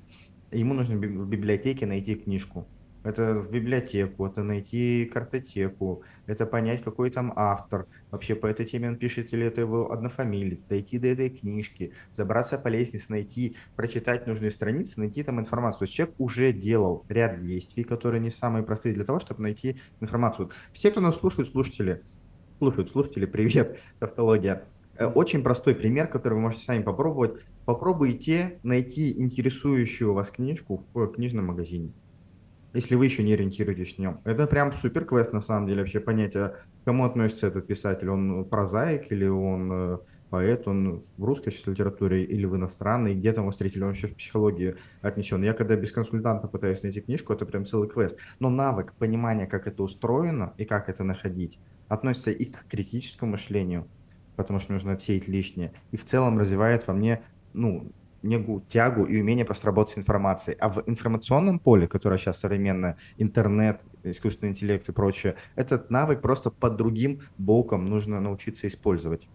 ему 0.51 0.73
нужно 0.73 0.97
в 0.97 1.27
библиотеке 1.27 1.85
найти 1.85 2.15
книжку 2.15 2.67
это 3.05 3.35
в 3.35 3.51
библиотеку, 3.51 4.25
это 4.25 4.41
найти 4.41 5.05
картотеку, 5.05 6.01
это 6.25 6.47
понять, 6.47 6.81
какой 6.83 7.11
там 7.11 7.31
автор, 7.35 7.85
вообще 8.09 8.33
по 8.33 8.47
этой 8.47 8.65
теме 8.65 8.89
он 8.89 8.95
пишет 8.95 9.31
или 9.31 9.45
это 9.45 9.61
его 9.61 9.91
однофамилец, 9.91 10.61
дойти 10.63 10.97
до 10.97 11.09
этой 11.09 11.29
книжки, 11.29 11.93
забраться 12.13 12.57
по 12.57 12.67
лестнице, 12.67 13.05
найти, 13.09 13.57
прочитать 13.75 14.25
нужные 14.25 14.49
страницы, 14.49 14.99
найти 14.99 15.21
там 15.21 15.39
информацию. 15.39 15.79
То 15.79 15.83
есть 15.83 15.93
человек 15.93 16.15
уже 16.17 16.51
делал 16.51 17.05
ряд 17.07 17.45
действий, 17.45 17.83
которые 17.83 18.21
не 18.21 18.31
самые 18.31 18.63
простые 18.63 18.95
для 18.95 19.05
того, 19.05 19.19
чтобы 19.19 19.43
найти 19.43 19.79
информацию. 20.01 20.49
Все, 20.73 20.89
кто 20.89 20.99
нас 20.99 21.15
слушают, 21.15 21.49
слушатели, 21.49 22.01
слушают, 22.57 22.89
слушатели, 22.89 23.27
привет, 23.27 23.79
тавтология. 23.99 24.63
Э, 24.97 25.05
очень 25.05 25.43
простой 25.43 25.75
пример, 25.75 26.07
который 26.07 26.33
вы 26.33 26.39
можете 26.39 26.65
сами 26.65 26.81
попробовать. 26.81 27.39
Попробуйте 27.65 28.59
найти 28.63 29.11
интересующую 29.21 30.13
вас 30.13 30.31
книжку 30.31 30.83
в 30.95 31.07
книжном 31.07 31.45
магазине 31.45 31.93
если 32.75 32.95
вы 32.95 33.05
еще 33.05 33.23
не 33.23 33.33
ориентируетесь 33.33 33.95
в 33.95 33.99
нем. 33.99 34.19
Это 34.23 34.45
прям 34.47 34.71
супер 34.71 35.05
квест 35.05 35.33
на 35.33 35.41
самом 35.41 35.67
деле, 35.67 35.79
вообще 35.79 35.99
понять, 35.99 36.33
кому 36.83 37.05
относится 37.05 37.47
этот 37.47 37.67
писатель, 37.67 38.09
он 38.09 38.45
прозаик 38.45 39.11
или 39.11 39.25
он 39.25 39.71
э, 39.71 39.97
поэт, 40.29 40.67
он 40.67 41.01
в 41.17 41.23
русской 41.23 41.51
сейчас 41.51 41.67
литературе 41.67 42.23
или 42.25 42.45
в 42.45 42.55
иностранной, 42.55 43.15
где 43.15 43.31
там 43.31 43.45
его 43.45 43.51
встретили, 43.51 43.83
он 43.83 43.91
еще 43.91 44.07
в 44.07 44.15
психологии 44.15 44.75
отнесен. 45.01 45.43
Я 45.43 45.53
когда 45.53 45.75
без 45.75 45.91
консультанта 45.91 46.47
пытаюсь 46.47 46.83
найти 46.83 47.01
книжку, 47.01 47.33
это 47.33 47.45
прям 47.45 47.65
целый 47.65 47.87
квест. 47.87 48.17
Но 48.39 48.49
навык 48.49 48.93
понимания, 48.93 49.47
как 49.47 49.67
это 49.67 49.83
устроено 49.83 50.53
и 50.57 50.65
как 50.65 50.89
это 50.89 51.03
находить, 51.03 51.59
относится 51.87 52.31
и 52.31 52.45
к 52.45 52.65
критическому 52.67 53.31
мышлению, 53.31 53.87
потому 54.35 54.59
что 54.59 54.73
нужно 54.73 54.93
отсеять 54.93 55.27
лишнее, 55.27 55.71
и 55.91 55.97
в 55.97 56.05
целом 56.05 56.37
развивает 56.37 56.85
во 56.87 56.93
мне 56.93 57.23
ну, 57.53 57.89
некую 58.25 58.61
тягу 58.61 59.05
и 59.05 59.19
умение 59.21 59.45
просто 59.45 59.67
работать 59.67 59.95
с 59.95 59.97
информацией. 59.97 60.57
А 60.59 60.69
в 60.69 60.83
информационном 60.87 61.59
поле, 61.59 61.87
которое 61.87 62.17
сейчас 62.17 62.39
современное, 62.39 62.97
интернет, 63.17 63.81
искусственный 64.03 64.51
интеллект 64.51 64.87
и 64.89 64.91
прочее, 64.91 65.35
этот 65.55 65.89
навык 65.89 66.21
просто 66.21 66.51
под 66.51 66.75
другим 66.77 67.21
боком 67.37 67.85
нужно 67.85 68.19
научиться 68.19 68.67
использовать. 68.67 69.29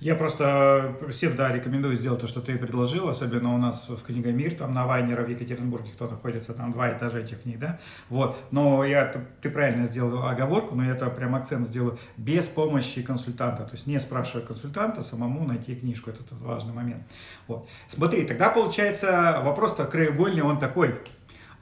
Я 0.00 0.14
просто 0.14 0.96
всем, 1.10 1.36
да, 1.36 1.52
рекомендую 1.52 1.94
сделать 1.94 2.22
то, 2.22 2.26
что 2.26 2.40
ты 2.40 2.56
предложил, 2.56 3.10
особенно 3.10 3.54
у 3.54 3.58
нас 3.58 3.86
в 3.86 4.02
Книгомир, 4.02 4.54
там 4.54 4.72
на 4.72 4.86
Вайнера 4.86 5.22
в 5.22 5.28
Екатеринбурге 5.28 5.90
кто 5.92 6.08
находится, 6.08 6.54
там 6.54 6.72
два 6.72 6.90
этажа 6.90 7.18
этих 7.18 7.42
книг, 7.42 7.58
да, 7.58 7.78
вот, 8.08 8.38
но 8.50 8.82
я, 8.82 9.12
ты 9.42 9.50
правильно 9.50 9.84
сделал 9.84 10.26
оговорку, 10.26 10.74
но 10.74 10.84
я 10.84 10.92
это 10.92 11.10
прям 11.10 11.34
акцент 11.34 11.66
сделаю, 11.66 11.98
без 12.16 12.46
помощи 12.46 13.02
консультанта, 13.02 13.64
то 13.64 13.72
есть 13.72 13.86
не 13.86 14.00
спрашивая 14.00 14.46
консультанта, 14.46 15.02
самому 15.02 15.46
найти 15.46 15.76
книжку, 15.76 16.08
это 16.08 16.22
важный 16.30 16.72
момент, 16.72 17.02
вот. 17.46 17.68
Смотри, 17.88 18.24
тогда 18.24 18.48
получается 18.48 19.42
вопрос-то 19.44 19.84
краеугольный, 19.84 20.42
он 20.42 20.58
такой, 20.58 20.98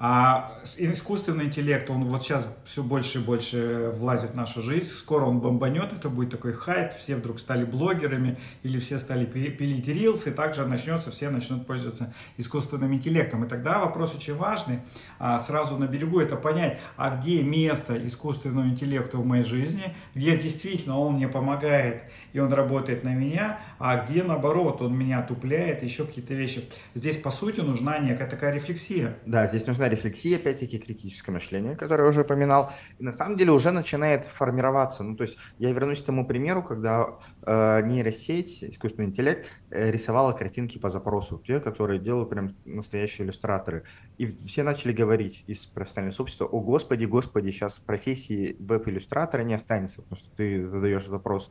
а 0.00 0.62
искусственный 0.76 1.46
интеллект, 1.46 1.90
он 1.90 2.04
вот 2.04 2.22
сейчас 2.22 2.46
все 2.64 2.84
больше 2.84 3.18
и 3.18 3.20
больше 3.20 3.92
влазит 3.96 4.30
в 4.30 4.34
нашу 4.36 4.62
жизнь. 4.62 4.86
Скоро 4.86 5.24
он 5.24 5.40
бомбанет, 5.40 5.92
это 5.92 6.08
будет 6.08 6.30
такой 6.30 6.52
хайп, 6.52 6.92
все 6.94 7.16
вдруг 7.16 7.40
стали 7.40 7.64
блогерами 7.64 8.38
или 8.62 8.78
все 8.78 9.00
стали 9.00 9.24
пилить 9.24 9.88
рилсы, 9.88 10.30
и 10.30 10.32
также 10.32 10.64
начнется, 10.66 11.10
все 11.10 11.30
начнут 11.30 11.66
пользоваться 11.66 12.14
искусственным 12.36 12.94
интеллектом. 12.94 13.44
И 13.44 13.48
тогда 13.48 13.80
вопрос 13.80 14.14
очень 14.14 14.36
важный, 14.36 14.80
а, 15.18 15.40
сразу 15.40 15.76
на 15.76 15.88
берегу 15.88 16.20
это 16.20 16.36
понять, 16.36 16.78
а 16.96 17.16
где 17.16 17.42
место 17.42 18.06
искусственного 18.06 18.66
интеллекта 18.66 19.18
в 19.18 19.26
моей 19.26 19.42
жизни, 19.42 19.96
где 20.14 20.36
действительно 20.36 20.98
он 20.98 21.14
мне 21.14 21.26
помогает 21.26 22.04
и 22.32 22.38
он 22.38 22.52
работает 22.52 23.04
на 23.04 23.14
меня, 23.14 23.58
а 23.78 24.04
где 24.04 24.22
наоборот 24.22 24.80
он 24.82 24.96
меня 24.96 25.22
тупляет, 25.22 25.82
еще 25.82 26.04
какие-то 26.04 26.34
вещи. 26.34 26.68
Здесь 26.94 27.16
по 27.16 27.30
сути 27.30 27.60
нужна 27.60 27.98
некая 27.98 28.28
такая 28.28 28.52
рефлексия. 28.52 29.16
Да, 29.26 29.46
здесь 29.46 29.66
нужна 29.66 29.87
рефлексия, 29.88 30.36
опять-таки 30.36 30.78
критическое 30.78 31.32
мышление, 31.32 31.76
которое 31.76 32.04
я 32.04 32.08
уже 32.08 32.22
упоминал. 32.22 32.72
И 32.98 33.04
на 33.04 33.12
самом 33.12 33.36
деле 33.36 33.52
уже 33.52 33.70
начинает 33.70 34.26
формироваться. 34.26 35.02
Ну, 35.02 35.16
то 35.16 35.22
есть 35.22 35.36
я 35.58 35.72
вернусь 35.72 36.02
к 36.02 36.06
тому 36.06 36.26
примеру, 36.26 36.62
когда 36.62 37.18
э, 37.42 37.82
нейросеть, 37.84 38.64
искусственный 38.64 39.08
интеллект 39.08 39.46
э, 39.70 39.90
рисовала 39.90 40.32
картинки 40.32 40.78
по 40.78 40.90
запросу, 40.90 41.42
те, 41.46 41.60
которые 41.60 42.00
делают 42.00 42.30
прям 42.30 42.54
настоящие 42.64 43.26
иллюстраторы. 43.26 43.84
И 44.18 44.26
все 44.26 44.62
начали 44.62 44.92
говорить 44.92 45.44
из 45.46 45.66
профессионального 45.66 46.14
сообщества, 46.14 46.46
о 46.46 46.60
господи, 46.60 47.04
господи, 47.04 47.50
сейчас 47.50 47.78
профессии 47.78 48.56
веб-иллюстратора 48.58 49.42
не 49.42 49.54
останется, 49.54 50.02
потому 50.02 50.18
что 50.18 50.30
ты 50.36 50.66
задаешь 50.66 51.06
запрос 51.06 51.50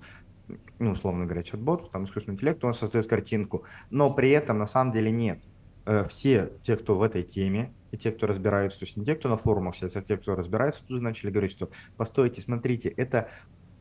ну, 0.80 0.91
условно 0.91 1.26
говоря, 1.26 1.43
чат-бот, 1.43 1.91
там 1.91 2.06
искусственный 2.06 2.36
интеллект, 2.36 2.63
он 2.63 2.73
создает 2.73 3.08
картинку, 3.08 3.65
но 3.89 4.13
при 4.13 4.30
этом 4.30 4.58
на 4.58 4.65
самом 4.65 4.93
деле 4.93 5.12
нет. 5.12 5.39
Э, 5.86 6.06
все 6.10 6.52
те, 6.63 6.76
кто 6.76 6.95
в 6.95 7.02
этой 7.02 7.23
теме, 7.23 7.73
и 7.91 7.97
те, 7.97 8.12
кто 8.12 8.28
разбираются, 8.28 8.80
то 8.80 8.86
есть 8.86 8.97
не 8.97 9.06
те, 9.06 9.15
кто 9.15 9.30
на 9.30 9.38
форумах 9.38 9.76
сидят, 9.76 9.95
а 9.95 10.02
те, 10.02 10.17
кто 10.17 10.36
разбирается, 10.36 10.82
тут 10.86 10.97
же 10.97 11.04
начали 11.04 11.32
говорить, 11.32 11.52
что 11.52 11.69
постойте, 11.95 12.41
смотрите, 12.41 12.89
это 12.89 13.30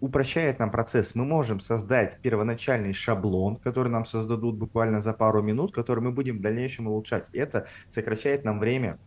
упрощает 0.01 0.59
нам 0.59 0.71
процесс. 0.71 1.15
Мы 1.15 1.25
можем 1.25 1.61
создать 1.61 2.19
первоначальный 2.21 2.93
шаблон, 2.93 3.57
который 3.57 3.89
нам 3.89 4.05
создадут 4.05 4.57
буквально 4.57 5.01
за 5.01 5.13
пару 5.13 5.43
минут, 5.43 5.73
который 5.73 6.01
мы 6.01 6.13
будем 6.13 6.39
в 6.39 6.43
дальнейшем 6.43 6.87
улучшать. 6.87 7.27
Это 7.33 7.67
сокращает 7.91 8.45
нам 8.45 8.59
время 8.59 8.99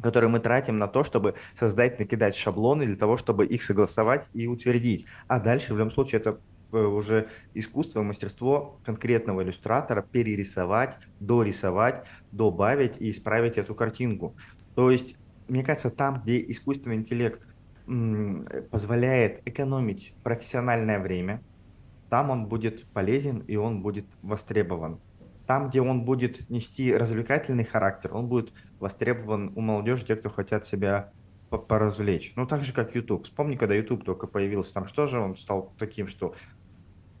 которые 0.00 0.30
мы 0.30 0.38
тратим 0.38 0.78
на 0.78 0.86
то, 0.86 1.02
чтобы 1.02 1.34
создать, 1.58 1.98
накидать 1.98 2.36
шаблоны 2.36 2.86
для 2.86 2.96
того, 2.96 3.16
чтобы 3.16 3.44
их 3.46 3.64
согласовать 3.64 4.28
и 4.32 4.46
утвердить. 4.46 5.06
А 5.26 5.40
дальше, 5.40 5.74
в 5.74 5.76
любом 5.76 5.90
случае, 5.90 6.20
это 6.20 6.38
уже 6.72 7.28
искусство, 7.54 8.02
мастерство 8.02 8.78
конкретного 8.84 9.42
иллюстратора 9.42 10.02
перерисовать, 10.02 10.98
дорисовать, 11.20 12.04
добавить 12.32 13.00
и 13.00 13.10
исправить 13.10 13.58
эту 13.58 13.74
картинку. 13.74 14.34
То 14.74 14.90
есть, 14.90 15.16
мне 15.48 15.64
кажется, 15.64 15.90
там, 15.90 16.20
где 16.22 16.40
искусственный 16.50 16.96
интеллект 16.96 17.42
позволяет 18.70 19.40
экономить 19.46 20.14
профессиональное 20.22 20.98
время, 20.98 21.42
там 22.10 22.30
он 22.30 22.46
будет 22.46 22.84
полезен 22.92 23.38
и 23.40 23.56
он 23.56 23.82
будет 23.82 24.06
востребован. 24.22 25.00
Там, 25.46 25.70
где 25.70 25.80
он 25.80 26.04
будет 26.04 26.50
нести 26.50 26.94
развлекательный 26.94 27.64
характер, 27.64 28.14
он 28.14 28.28
будет 28.28 28.52
востребован 28.78 29.52
у 29.56 29.62
молодежи, 29.62 30.04
те, 30.04 30.16
кто 30.16 30.28
хотят 30.28 30.66
себя 30.66 31.12
поразвлечь. 31.48 32.34
Ну, 32.36 32.46
так 32.46 32.62
же, 32.64 32.74
как 32.74 32.94
YouTube. 32.94 33.24
Вспомни, 33.24 33.56
когда 33.56 33.74
YouTube 33.74 34.04
только 34.04 34.26
появился, 34.26 34.74
там 34.74 34.86
что 34.86 35.06
же 35.06 35.18
он 35.18 35.38
стал 35.38 35.72
таким, 35.78 36.06
что 36.06 36.34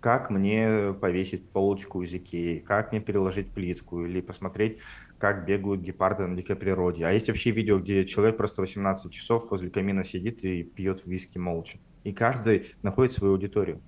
как 0.00 0.30
мне 0.30 0.94
повесить 1.00 1.48
полочку 1.50 2.02
из 2.02 2.14
Икеи, 2.14 2.58
как 2.58 2.92
мне 2.92 3.00
переложить 3.00 3.50
плитку, 3.50 4.04
или 4.04 4.20
посмотреть, 4.20 4.78
как 5.18 5.44
бегают 5.44 5.80
гепарды 5.80 6.26
на 6.26 6.36
дикой 6.36 6.56
природе. 6.56 7.04
А 7.04 7.10
есть 7.10 7.28
вообще 7.28 7.50
видео, 7.50 7.78
где 7.78 8.04
человек 8.04 8.36
просто 8.36 8.60
18 8.60 9.12
часов 9.12 9.50
возле 9.50 9.70
камина 9.70 10.04
сидит 10.04 10.44
и 10.44 10.62
пьет 10.62 11.02
виски 11.04 11.38
молча. 11.38 11.78
И 12.04 12.12
каждый 12.12 12.66
находит 12.82 13.12
свою 13.12 13.34
аудиторию. 13.34 13.80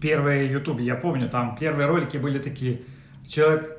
Первые 0.00 0.50
YouTube, 0.50 0.80
я 0.80 0.94
помню, 0.94 1.28
там 1.28 1.56
первые 1.58 1.86
ролики 1.86 2.16
были 2.18 2.38
такие, 2.38 2.82
человек 3.26 3.77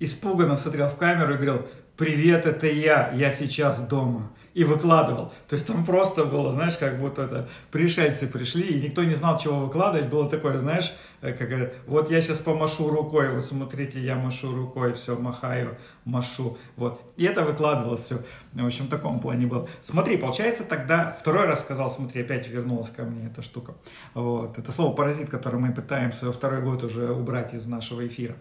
испуганно 0.00 0.56
смотрел 0.56 0.88
в 0.88 0.96
камеру 0.96 1.34
и 1.34 1.36
говорил, 1.36 1.66
привет, 1.96 2.46
это 2.46 2.66
я, 2.66 3.12
я 3.12 3.32
сейчас 3.32 3.86
дома 3.86 4.30
и 4.58 4.64
выкладывал. 4.64 5.32
То 5.48 5.54
есть 5.54 5.68
там 5.68 5.84
просто 5.84 6.24
было, 6.24 6.52
знаешь, 6.52 6.76
как 6.78 6.98
будто 6.98 7.22
это 7.22 7.48
пришельцы 7.70 8.26
пришли, 8.26 8.64
и 8.64 8.80
никто 8.80 9.04
не 9.04 9.14
знал, 9.14 9.38
чего 9.38 9.60
выкладывать. 9.60 10.08
Было 10.08 10.28
такое, 10.28 10.58
знаешь, 10.58 10.92
э, 11.20 11.32
как 11.32 11.72
вот 11.86 12.10
я 12.10 12.20
сейчас 12.20 12.38
помашу 12.38 12.90
рукой, 12.90 13.30
вот 13.30 13.44
смотрите, 13.44 14.00
я 14.00 14.16
машу 14.16 14.52
рукой, 14.52 14.94
все, 14.94 15.16
махаю, 15.16 15.76
машу. 16.04 16.58
Вот. 16.76 17.00
И 17.16 17.24
это 17.24 17.44
выкладывалось 17.44 18.04
все. 18.04 18.18
В 18.52 18.66
общем, 18.66 18.86
в 18.86 18.90
таком 18.90 19.20
плане 19.20 19.46
было. 19.46 19.68
Смотри, 19.80 20.16
получается 20.16 20.64
тогда, 20.64 21.16
второй 21.20 21.46
раз 21.46 21.60
сказал, 21.60 21.88
смотри, 21.88 22.22
опять 22.22 22.48
вернулась 22.48 22.90
ко 22.90 23.04
мне 23.04 23.28
эта 23.28 23.42
штука. 23.42 23.74
Вот. 24.14 24.58
Это 24.58 24.72
слово 24.72 24.92
паразит, 24.92 25.30
которое 25.30 25.58
мы 25.58 25.72
пытаемся 25.72 26.32
второй 26.32 26.62
год 26.62 26.82
уже 26.82 27.12
убрать 27.12 27.54
из 27.54 27.68
нашего 27.68 28.04
эфира. 28.04 28.34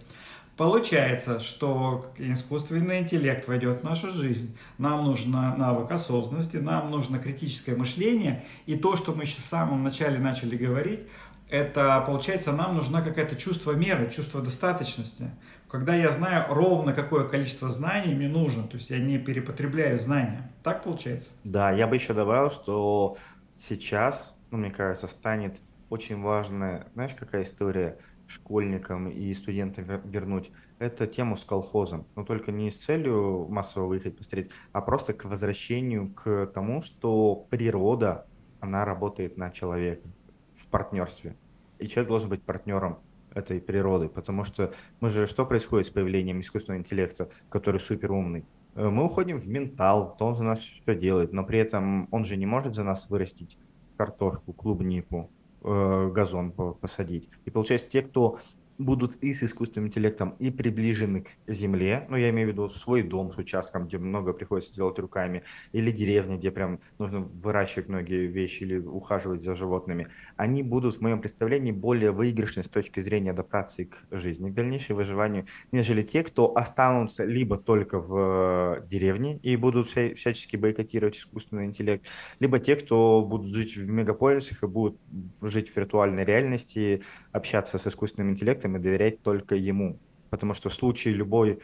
Получается, 0.57 1.39
что 1.39 2.11
искусственный 2.17 3.01
интеллект 3.01 3.47
войдет 3.47 3.81
в 3.81 3.83
нашу 3.83 4.09
жизнь. 4.09 4.57
Нам 4.79 5.05
нужен 5.05 5.31
навык 5.31 5.91
осознанности, 5.91 6.57
нам 6.57 6.89
нужно 6.89 7.19
критическое 7.19 7.75
мышление. 7.75 8.43
И 8.65 8.75
то, 8.75 8.95
что 8.95 9.13
мы 9.13 9.23
еще 9.23 9.37
в 9.37 9.45
самом 9.45 9.83
начале 9.83 10.17
начали 10.17 10.57
говорить, 10.57 11.01
это, 11.47 12.03
получается, 12.07 12.53
нам 12.53 12.75
нужна 12.75 13.03
какая-то 13.03 13.35
чувство 13.35 13.73
меры, 13.73 14.09
чувство 14.09 14.41
достаточности. 14.41 15.29
Когда 15.69 15.95
я 15.95 16.11
знаю 16.11 16.45
ровно, 16.49 16.91
какое 16.91 17.27
количество 17.27 17.69
знаний 17.69 18.15
мне 18.15 18.27
нужно, 18.27 18.63
то 18.63 18.77
есть 18.77 18.89
я 18.89 18.97
не 18.97 19.19
перепотребляю 19.19 19.99
знания. 19.99 20.51
Так 20.63 20.83
получается? 20.83 21.29
Да, 21.43 21.71
я 21.71 21.85
бы 21.85 21.95
еще 21.95 22.13
добавил, 22.13 22.49
что 22.49 23.17
сейчас, 23.55 24.35
ну, 24.49 24.57
мне 24.57 24.71
кажется, 24.71 25.07
станет 25.07 25.61
очень 25.91 26.19
важная, 26.19 26.87
знаешь, 26.95 27.13
какая 27.13 27.43
история– 27.43 27.99
школьникам 28.27 29.09
и 29.09 29.33
студентам 29.33 29.85
вернуть, 30.05 30.51
это 30.79 31.07
тему 31.07 31.35
с 31.35 31.43
колхозом. 31.43 32.05
Но 32.15 32.23
только 32.23 32.51
не 32.51 32.69
с 32.69 32.75
целью 32.75 33.47
массово 33.49 33.87
выехать 33.87 34.17
посмотреть, 34.17 34.51
а 34.71 34.81
просто 34.81 35.13
к 35.13 35.25
возвращению 35.25 36.13
к 36.13 36.47
тому, 36.47 36.81
что 36.81 37.47
природа, 37.49 38.27
она 38.59 38.85
работает 38.85 39.37
на 39.37 39.49
человека 39.51 40.07
в 40.55 40.67
партнерстве. 40.67 41.35
И 41.79 41.87
человек 41.87 42.09
должен 42.09 42.29
быть 42.29 42.43
партнером 42.43 42.99
этой 43.33 43.61
природы, 43.61 44.09
потому 44.09 44.43
что 44.43 44.73
мы 44.99 45.09
же, 45.09 45.27
что 45.27 45.45
происходит 45.45 45.87
с 45.87 45.89
появлением 45.91 46.39
искусственного 46.39 46.81
интеллекта, 46.81 47.29
который 47.49 47.79
супер 47.79 48.11
умный? 48.11 48.45
Э, 48.75 48.89
мы 48.89 49.05
уходим 49.05 49.37
в 49.37 49.47
ментал, 49.47 50.15
то 50.17 50.25
он 50.25 50.35
за 50.35 50.43
нас 50.43 50.59
все 50.59 50.95
делает, 50.95 51.33
но 51.33 51.43
при 51.43 51.59
этом 51.59 52.07
он 52.11 52.25
же 52.25 52.35
не 52.37 52.45
может 52.45 52.75
за 52.75 52.83
нас 52.83 53.09
вырастить 53.09 53.57
картошку, 53.97 54.53
клубнику, 54.53 55.29
газон 55.61 56.51
посадить. 56.51 57.29
И 57.45 57.49
получается, 57.49 57.87
те, 57.89 58.01
кто 58.01 58.39
будут 58.77 59.15
и 59.17 59.33
с 59.33 59.43
искусственным 59.43 59.87
интеллектом, 59.87 60.35
и 60.39 60.51
приближены 60.51 61.21
к 61.21 61.51
земле, 61.51 62.05
ну, 62.09 62.17
я 62.17 62.29
имею 62.29 62.49
в 62.49 62.51
виду 62.51 62.69
свой 62.69 63.01
дом 63.01 63.31
с 63.31 63.37
участком, 63.37 63.87
где 63.87 63.97
много 63.97 64.33
приходится 64.33 64.73
делать 64.73 64.99
руками, 64.99 65.43
или 65.71 65.91
деревня, 65.91 66.37
где 66.37 66.51
прям 66.51 66.79
нужно 66.99 67.21
выращивать 67.21 67.89
многие 67.89 68.27
вещи 68.27 68.63
или 68.63 68.79
ухаживать 68.79 69.43
за 69.43 69.55
животными, 69.55 70.07
они 70.35 70.63
будут, 70.63 70.95
в 70.95 71.01
моем 71.01 71.21
представлении, 71.21 71.71
более 71.71 72.11
выигрышны 72.11 72.63
с 72.63 72.67
точки 72.67 73.01
зрения 73.01 73.31
адаптации 73.31 73.85
к 73.85 74.05
жизни, 74.11 74.49
к 74.49 74.53
дальнейшему 74.53 74.97
выживанию, 74.97 75.45
нежели 75.71 76.03
те, 76.03 76.23
кто 76.23 76.55
останутся 76.55 77.25
либо 77.25 77.57
только 77.57 77.99
в 77.99 78.83
деревне 78.87 79.37
и 79.43 79.55
будут 79.55 79.87
вся, 79.87 80.13
всячески 80.15 80.55
бойкотировать 80.55 81.17
искусственный 81.17 81.65
интеллект, 81.65 82.05
либо 82.39 82.59
те, 82.59 82.75
кто 82.75 83.23
будут 83.23 83.53
жить 83.53 83.75
в 83.75 83.89
мегаполисах 83.89 84.63
и 84.63 84.67
будут 84.67 84.99
жить 85.41 85.69
в 85.69 85.77
виртуальной 85.77 86.23
реальности, 86.23 87.03
общаться 87.31 87.77
с 87.77 87.87
искусственным 87.87 88.31
интеллектом 88.31 88.66
и 88.75 88.79
доверять 88.79 89.21
только 89.21 89.55
ему. 89.55 89.99
Потому 90.29 90.53
что 90.53 90.69
в 90.69 90.73
случае 90.73 91.13
любой, 91.13 91.59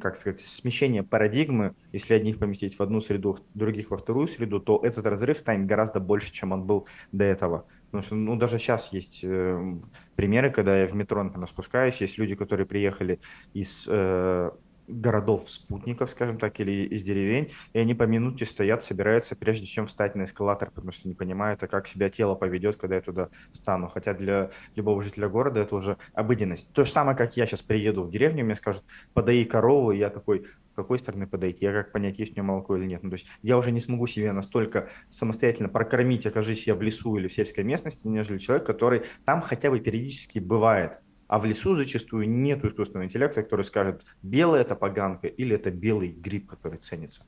как 0.00 0.16
сказать, 0.16 0.40
смещения 0.40 1.02
парадигмы, 1.02 1.74
если 1.92 2.14
одних 2.14 2.38
поместить 2.38 2.78
в 2.78 2.80
одну 2.80 3.00
среду, 3.00 3.38
других 3.54 3.90
во 3.90 3.98
вторую 3.98 4.28
среду, 4.28 4.60
то 4.60 4.80
этот 4.84 5.06
разрыв 5.06 5.36
станет 5.38 5.66
гораздо 5.66 5.98
больше, 5.98 6.32
чем 6.32 6.52
он 6.52 6.64
был 6.64 6.86
до 7.10 7.24
этого. 7.24 7.66
Потому 7.86 8.02
что, 8.02 8.14
ну, 8.14 8.36
даже 8.36 8.58
сейчас 8.58 8.92
есть 8.92 9.20
э, 9.22 9.74
примеры, 10.16 10.50
когда 10.50 10.80
я 10.80 10.86
в 10.86 10.94
метро, 10.94 11.22
например, 11.22 11.48
спускаюсь, 11.48 12.00
есть 12.00 12.18
люди, 12.18 12.34
которые 12.34 12.66
приехали 12.66 13.20
из 13.52 13.86
э, 13.88 14.50
городов-спутников, 14.86 16.10
скажем 16.10 16.38
так, 16.38 16.58
или 16.60 16.86
из 16.86 17.02
деревень, 17.02 17.52
и 17.72 17.78
они 17.78 17.94
по 17.94 18.04
минуте 18.04 18.44
стоят, 18.46 18.84
собираются, 18.84 19.36
прежде 19.36 19.66
чем 19.66 19.86
встать 19.86 20.14
на 20.14 20.24
эскалатор, 20.24 20.70
потому 20.70 20.92
что 20.92 21.08
не 21.08 21.14
понимают, 21.14 21.62
а 21.62 21.68
как 21.68 21.88
себя 21.88 22.10
тело 22.10 22.34
поведет, 22.34 22.76
когда 22.76 22.96
я 22.96 23.00
туда 23.00 23.30
стану. 23.52 23.88
Хотя 23.88 24.14
для 24.14 24.50
любого 24.74 25.02
жителя 25.02 25.28
города 25.28 25.60
это 25.60 25.76
уже 25.76 25.96
обыденность. 26.12 26.72
То 26.72 26.84
же 26.84 26.90
самое, 26.90 27.16
как 27.16 27.36
я 27.36 27.46
сейчас 27.46 27.62
приеду 27.62 28.02
в 28.04 28.10
деревню, 28.10 28.44
мне 28.44 28.56
скажут, 28.56 28.84
подаи 29.12 29.44
корову, 29.44 29.92
и 29.92 29.98
я 29.98 30.10
такой, 30.10 30.46
с 30.72 30.74
какой 30.74 30.98
стороны 30.98 31.26
подойти, 31.26 31.64
я 31.64 31.72
как 31.72 31.92
понять, 31.92 32.18
есть 32.18 32.32
у 32.32 32.34
нее 32.34 32.42
молоко 32.42 32.76
или 32.76 32.86
нет. 32.86 33.02
Ну, 33.02 33.10
то 33.10 33.14
есть 33.14 33.26
я 33.42 33.56
уже 33.58 33.70
не 33.70 33.80
смогу 33.80 34.06
себе 34.06 34.32
настолько 34.32 34.88
самостоятельно 35.08 35.68
прокормить, 35.68 36.26
окажись 36.26 36.66
я 36.66 36.74
в 36.74 36.82
лесу 36.82 37.16
или 37.16 37.28
в 37.28 37.32
сельской 37.32 37.64
местности, 37.64 38.06
нежели 38.06 38.38
человек, 38.38 38.66
который 38.66 39.02
там 39.24 39.40
хотя 39.40 39.70
бы 39.70 39.80
периодически 39.80 40.38
бывает. 40.38 41.00
А 41.26 41.38
в 41.38 41.44
лесу 41.44 41.74
зачастую 41.74 42.28
нет 42.28 42.64
искусственного 42.64 43.06
интеллекта, 43.06 43.42
который 43.42 43.64
скажет, 43.64 44.04
белая 44.22 44.62
это 44.62 44.76
поганка 44.76 45.26
или 45.26 45.54
это 45.54 45.70
белый 45.70 46.08
гриб, 46.08 46.48
который 46.48 46.78
ценится. 46.78 47.24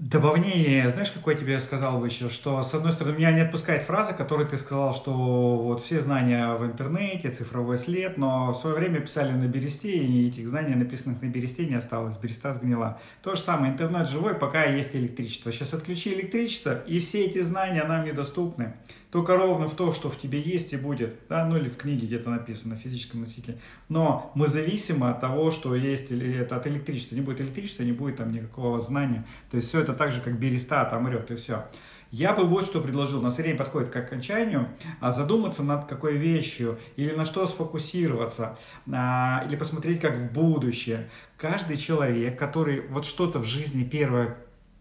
Добавление, 0.00 0.88
знаешь, 0.88 1.10
какое 1.10 1.34
тебе 1.34 1.60
сказал 1.60 2.00
бы 2.00 2.06
еще, 2.06 2.30
что, 2.30 2.62
с 2.62 2.72
одной 2.72 2.92
стороны, 2.92 3.18
меня 3.18 3.32
не 3.32 3.42
отпускает 3.42 3.82
фраза, 3.82 4.14
которую 4.14 4.48
ты 4.48 4.56
сказал, 4.56 4.94
что 4.94 5.12
вот 5.12 5.82
все 5.82 6.00
знания 6.00 6.54
в 6.54 6.64
интернете, 6.64 7.28
цифровой 7.28 7.76
след, 7.76 8.16
но 8.16 8.52
в 8.52 8.56
свое 8.56 8.76
время 8.76 9.00
писали 9.00 9.32
на 9.32 9.46
бересте, 9.46 9.98
и 9.98 10.28
этих 10.28 10.48
знаний, 10.48 10.74
написанных 10.74 11.20
на 11.20 11.26
бересте, 11.26 11.66
не 11.66 11.74
осталось, 11.74 12.16
береста 12.16 12.54
сгнила. 12.54 12.98
То 13.22 13.34
же 13.34 13.42
самое, 13.42 13.74
интернет 13.74 14.08
живой, 14.08 14.34
пока 14.36 14.64
есть 14.64 14.96
электричество. 14.96 15.52
Сейчас 15.52 15.74
отключи 15.74 16.14
электричество, 16.14 16.82
и 16.86 16.98
все 16.98 17.26
эти 17.26 17.42
знания 17.42 17.84
нам 17.84 18.06
недоступны 18.06 18.76
только 19.10 19.36
ровно 19.36 19.68
в 19.68 19.74
то, 19.74 19.92
что 19.92 20.08
в 20.08 20.18
тебе 20.18 20.40
есть 20.40 20.72
и 20.72 20.76
будет, 20.76 21.16
да, 21.28 21.44
ну 21.44 21.56
или 21.56 21.68
в 21.68 21.76
книге 21.76 22.06
где-то 22.06 22.30
написано, 22.30 22.76
в 22.76 22.78
физическом 22.78 23.20
носителе. 23.20 23.58
Но 23.88 24.30
мы 24.34 24.46
зависимы 24.46 25.10
от 25.10 25.20
того, 25.20 25.50
что 25.50 25.74
есть 25.74 26.10
или 26.10 26.32
это 26.38 26.56
от 26.56 26.66
электричества. 26.66 27.16
Не 27.16 27.20
будет 27.20 27.40
электричества, 27.40 27.82
не 27.82 27.92
будет 27.92 28.16
там 28.16 28.30
никакого 28.30 28.80
знания. 28.80 29.26
То 29.50 29.56
есть 29.56 29.68
все 29.68 29.80
это 29.80 29.94
так 29.94 30.12
же, 30.12 30.20
как 30.20 30.38
береста 30.38 30.82
отомрет 30.82 31.30
и 31.30 31.36
все. 31.36 31.64
Я 32.12 32.32
бы 32.32 32.44
вот 32.44 32.64
что 32.64 32.80
предложил, 32.80 33.22
на 33.22 33.30
время 33.30 33.56
подходит 33.56 33.90
к 33.90 33.96
окончанию, 33.96 34.68
а 34.98 35.12
задуматься 35.12 35.62
над 35.62 35.86
какой 35.86 36.16
вещью, 36.16 36.78
или 36.96 37.14
на 37.14 37.24
что 37.24 37.46
сфокусироваться, 37.46 38.58
а, 38.92 39.44
или 39.46 39.54
посмотреть 39.54 40.00
как 40.00 40.16
в 40.16 40.32
будущее. 40.32 41.08
Каждый 41.36 41.76
человек, 41.76 42.36
который 42.36 42.80
вот 42.88 43.06
что-то 43.06 43.38
в 43.38 43.44
жизни 43.44 43.84
первое 43.84 44.36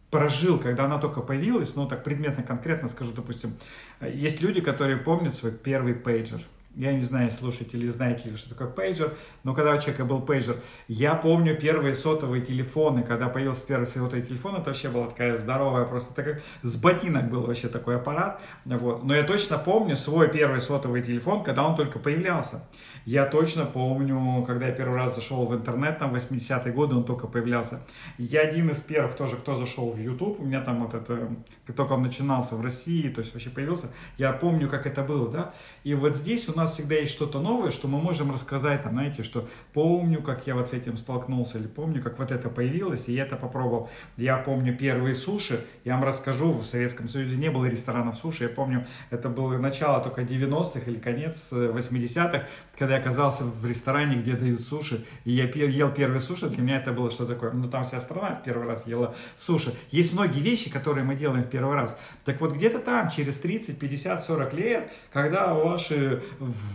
прожил, 0.10 0.60
когда 0.60 0.86
она 0.86 0.98
только 0.98 1.22
появилась, 1.22 1.76
ну 1.76 1.88
так 1.88 2.04
предметно, 2.04 2.44
конкретно 2.44 2.90
скажу, 2.90 3.14
допустим, 3.14 3.58
есть 4.02 4.42
люди, 4.42 4.62
которые 4.62 4.98
помнят 4.98 5.34
свой 5.34 5.52
первый 5.52 5.94
пейджер. 5.94 6.42
Я 6.80 6.94
не 6.94 7.02
знаю, 7.02 7.30
слушатели, 7.30 7.90
знаете 7.90 8.30
ли, 8.30 8.38
что 8.38 8.52
такое 8.52 8.70
пейджер, 8.70 9.14
но 9.44 9.54
когда 9.54 9.74
у 9.74 9.82
человека 9.82 10.06
был 10.06 10.22
пейджер, 10.22 10.56
я 10.88 11.14
помню 11.14 11.60
первые 11.60 11.94
сотовые 11.94 12.42
телефоны, 12.42 13.04
когда 13.04 13.28
появился 13.28 13.68
первый 13.68 13.86
сотовый 13.86 14.22
телефон, 14.22 14.56
это 14.56 14.70
вообще 14.70 14.88
была 14.88 15.08
такая 15.08 15.38
здоровая, 15.38 15.84
просто 15.84 16.14
так 16.14 16.26
как 16.26 16.42
с 16.62 16.78
ботинок 16.78 17.30
был 17.30 17.42
вообще 17.42 17.68
такой 17.68 17.98
аппарат, 17.98 18.40
вот. 18.64 19.04
Но 19.04 19.14
я 19.14 19.24
точно 19.24 19.58
помню 19.58 19.98
свой 19.98 20.30
первый 20.30 20.62
сотовый 20.62 21.02
телефон, 21.02 21.44
когда 21.44 21.68
он 21.68 21.76
только 21.76 22.00
появлялся. 22.00 22.64
Я 23.06 23.26
точно 23.26 23.66
помню, 23.66 24.46
когда 24.48 24.68
я 24.68 24.72
первый 24.72 24.96
раз 24.96 25.16
зашел 25.16 25.46
в 25.48 25.54
интернет, 25.54 25.98
там 26.00 26.16
80-е 26.16 26.72
годы 26.72 26.96
он 26.96 27.04
только 27.04 27.28
появлялся. 27.28 27.82
Я 28.18 28.42
один 28.42 28.70
из 28.70 28.80
первых 28.80 29.16
тоже, 29.16 29.36
кто 29.36 29.58
зашел 29.58 29.92
в 29.92 29.98
YouTube, 29.98 30.40
у 30.40 30.46
меня 30.46 30.62
там 30.62 30.86
вот 30.86 30.94
это, 30.94 31.30
как 31.66 31.76
только 31.76 31.94
он 31.94 32.04
начинался 32.04 32.56
в 32.56 32.62
России, 32.62 33.10
то 33.10 33.20
есть 33.20 33.34
вообще 33.34 33.50
появился, 33.50 33.88
я 34.18 34.32
помню, 34.32 34.70
как 34.70 34.86
это 34.86 35.04
было, 35.04 35.30
да. 35.30 35.54
И 35.84 35.94
вот 35.94 36.16
здесь 36.16 36.48
у 36.48 36.56
нас 36.56 36.69
всегда 36.74 36.96
есть 36.96 37.12
что-то 37.12 37.40
новое, 37.40 37.72
что 37.72 37.88
мы 37.88 38.00
можем 38.00 38.32
рассказать, 38.32 38.84
там, 38.84 38.94
знаете, 38.94 39.24
что 39.24 39.48
помню, 39.74 40.22
как 40.22 40.48
я 40.48 40.56
вот 40.56 40.68
с 40.68 40.74
этим 40.74 40.98
столкнулся, 40.98 41.58
или 41.58 41.68
помню, 41.68 42.02
как 42.02 42.20
вот 42.20 42.32
это 42.32 42.50
появилось, 42.50 43.08
и 43.08 43.14
я 43.14 43.24
это 43.24 43.36
попробовал. 43.36 43.90
Я 44.18 44.38
помню 44.38 44.76
первые 44.78 45.16
суши, 45.16 45.66
я 45.86 45.96
вам 45.96 46.04
расскажу, 46.04 46.52
в 46.54 46.66
Советском 46.66 47.08
Союзе 47.08 47.38
не 47.38 47.50
было 47.50 47.66
ресторанов 47.66 48.16
суши, 48.16 48.44
я 48.46 48.50
помню, 48.50 48.86
это 49.10 49.30
было 49.30 49.58
начало 49.58 50.02
только 50.02 50.22
90-х 50.22 50.90
или 50.90 51.00
конец 51.00 51.50
80-х, 51.52 52.38
э, 52.38 52.46
когда 52.78 52.96
я 52.96 53.02
оказался 53.02 53.44
в 53.44 53.66
ресторане, 53.66 54.18
где 54.18 54.34
дают 54.34 54.62
суши, 54.62 55.06
и 55.26 55.32
я 55.32 55.46
ел 55.46 55.92
первые 55.92 56.22
суши, 56.22 56.50
для 56.50 56.64
меня 56.64 56.78
это 56.78 56.94
было 56.94 57.12
что 57.12 57.26
такое. 57.26 57.52
Ну, 57.52 57.70
там 57.70 57.84
вся 57.84 58.00
страна 58.00 58.36
в 58.36 58.44
первый 58.44 58.68
раз 58.68 58.88
ела 58.88 59.16
суши. 59.38 59.74
Есть 59.92 60.14
многие 60.14 60.40
вещи, 60.40 60.70
которые 60.70 61.04
мы 61.04 61.16
делаем 61.16 61.44
в 61.44 61.50
первый 61.50 61.76
раз. 61.76 61.98
Так 62.26 62.40
вот, 62.42 62.54
где-то 62.54 62.80
там, 62.80 63.10
через 63.10 63.40
30, 63.40 63.80
50, 63.80 64.24
40 64.24 64.54
лет, 64.54 64.92
когда 65.12 65.54
ваши 65.54 66.24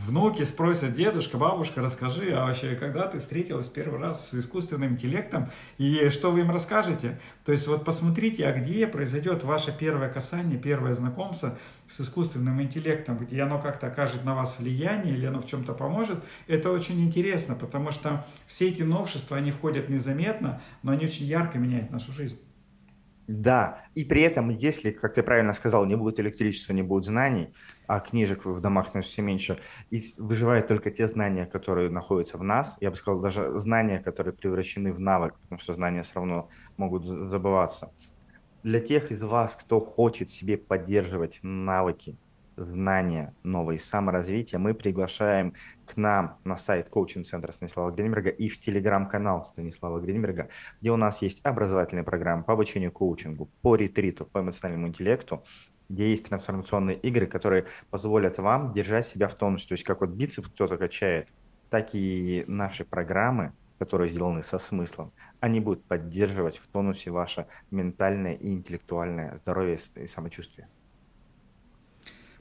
внуки 0.06 0.42
спросят, 0.42 0.94
дедушка, 0.94 1.38
бабушка, 1.38 1.80
расскажи, 1.80 2.30
а 2.32 2.46
вообще, 2.46 2.76
когда 2.76 3.06
ты 3.06 3.18
встретилась 3.18 3.66
первый 3.66 4.00
раз 4.00 4.30
с 4.30 4.34
искусственным 4.34 4.92
интеллектом, 4.92 5.50
и 5.78 6.08
что 6.10 6.30
вы 6.30 6.40
им 6.40 6.50
расскажете? 6.50 7.20
То 7.44 7.52
есть, 7.52 7.66
вот 7.66 7.84
посмотрите, 7.84 8.46
а 8.46 8.52
где 8.52 8.86
произойдет 8.86 9.42
ваше 9.44 9.76
первое 9.76 10.08
касание, 10.08 10.58
первое 10.58 10.94
знакомство 10.94 11.58
с 11.88 12.00
искусственным 12.00 12.60
интеллектом, 12.62 13.18
где 13.18 13.42
оно 13.42 13.60
как-то 13.60 13.88
окажет 13.88 14.24
на 14.24 14.34
вас 14.34 14.56
влияние 14.58 15.14
или 15.14 15.26
оно 15.26 15.40
в 15.40 15.46
чем-то 15.46 15.74
поможет, 15.74 16.22
это 16.46 16.70
очень 16.70 17.00
интересно, 17.04 17.54
потому 17.54 17.90
что 17.90 18.24
все 18.46 18.68
эти 18.68 18.82
новшества, 18.82 19.36
они 19.36 19.50
входят 19.50 19.88
незаметно, 19.88 20.62
но 20.82 20.92
они 20.92 21.04
очень 21.04 21.26
ярко 21.26 21.58
меняют 21.58 21.90
нашу 21.90 22.12
жизнь. 22.12 22.38
Да, 23.26 23.82
и 23.94 24.04
при 24.04 24.20
этом, 24.20 24.50
если, 24.50 24.90
как 24.90 25.14
ты 25.14 25.22
правильно 25.22 25.54
сказал, 25.54 25.86
не 25.86 25.96
будет 25.96 26.20
электричества, 26.20 26.74
не 26.74 26.82
будет 26.82 27.06
знаний, 27.06 27.54
а 27.86 28.00
книжек 28.00 28.44
в 28.44 28.60
домах 28.60 28.88
становится 28.88 29.12
все 29.12 29.22
меньше, 29.22 29.60
и 29.90 30.02
выживают 30.18 30.68
только 30.68 30.90
те 30.90 31.08
знания, 31.08 31.46
которые 31.46 31.90
находятся 31.90 32.38
в 32.38 32.44
нас, 32.44 32.76
я 32.80 32.90
бы 32.90 32.96
сказал, 32.96 33.20
даже 33.20 33.56
знания, 33.58 34.00
которые 34.00 34.34
превращены 34.34 34.92
в 34.92 35.00
навык, 35.00 35.34
потому 35.42 35.58
что 35.58 35.74
знания 35.74 36.02
все 36.02 36.14
равно 36.16 36.48
могут 36.76 37.04
забываться. 37.04 37.92
Для 38.62 38.80
тех 38.80 39.10
из 39.10 39.22
вас, 39.22 39.56
кто 39.56 39.80
хочет 39.80 40.30
себе 40.30 40.56
поддерживать 40.56 41.40
навыки, 41.42 42.16
знания, 42.56 43.34
новые 43.42 43.78
саморазвития, 43.78 44.58
мы 44.58 44.74
приглашаем 44.74 45.54
к 45.86 45.96
нам 45.96 46.38
на 46.44 46.56
сайт 46.56 46.88
коучинг-центра 46.88 47.52
Станислава 47.52 47.90
Гринберга 47.90 48.30
и 48.30 48.48
в 48.48 48.60
телеграм-канал 48.60 49.44
Станислава 49.44 50.00
Гринберга, 50.00 50.48
где 50.80 50.90
у 50.90 50.96
нас 50.96 51.22
есть 51.22 51.40
образовательные 51.44 52.04
программы 52.04 52.44
по 52.44 52.52
обучению 52.52 52.92
коучингу, 52.92 53.50
по 53.62 53.76
ретриту, 53.76 54.24
по 54.24 54.40
эмоциональному 54.40 54.88
интеллекту, 54.88 55.44
где 55.88 56.10
есть 56.10 56.28
трансформационные 56.28 56.96
игры, 56.96 57.26
которые 57.26 57.66
позволят 57.90 58.38
вам 58.38 58.72
держать 58.72 59.06
себя 59.06 59.28
в 59.28 59.34
тонусе. 59.34 59.68
То 59.68 59.72
есть 59.74 59.84
как 59.84 60.00
вот 60.00 60.10
бицепс 60.10 60.48
кто-то 60.48 60.76
качает, 60.76 61.28
так 61.70 61.94
и 61.94 62.44
наши 62.46 62.84
программы, 62.84 63.52
которые 63.78 64.10
сделаны 64.10 64.42
со 64.42 64.58
смыслом, 64.58 65.12
они 65.40 65.60
будут 65.60 65.84
поддерживать 65.84 66.58
в 66.58 66.66
тонусе 66.68 67.10
ваше 67.10 67.46
ментальное 67.70 68.34
и 68.34 68.48
интеллектуальное 68.52 69.38
здоровье 69.38 69.78
и 69.96 70.06
самочувствие. 70.06 70.68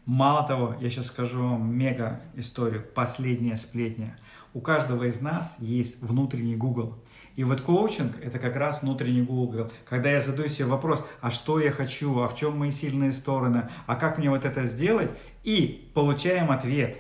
Мало 0.06 0.46
того, 0.46 0.76
я 0.82 0.90
сейчас 0.90 1.08
скажу 1.08 1.42
вам 1.42 1.74
мега 1.74 2.22
историю, 2.36 2.86
последняя 2.94 3.56
сплетня. 3.56 4.18
У 4.54 4.60
каждого 4.60 5.06
из 5.06 5.22
нас 5.22 5.56
есть 5.60 6.02
внутренний 6.02 6.56
Google. 6.56 7.02
И 7.36 7.44
вот 7.44 7.62
коучинг– 7.62 8.14
это 8.22 8.38
как 8.38 8.56
раз 8.56 8.82
внутренний 8.82 9.24
Google. 9.24 9.72
Когда 9.90 10.12
я 10.12 10.22
задаю 10.22 10.50
себе 10.50 10.66
вопрос, 10.66 11.04
а 11.20 11.32
что 11.32 11.60
я 11.60 11.72
хочу, 11.72 12.20
а 12.20 12.28
в 12.28 12.36
чем 12.36 12.58
мои 12.58 12.72
сильные 12.72 13.12
стороны, 13.12 13.70
а 13.88 13.96
как 13.96 14.18
мне 14.18 14.30
вот 14.30 14.46
это 14.46 14.66
сделать, 14.66 15.12
и 15.44 15.90
получаем 15.94 16.52
ответ. 16.52 16.98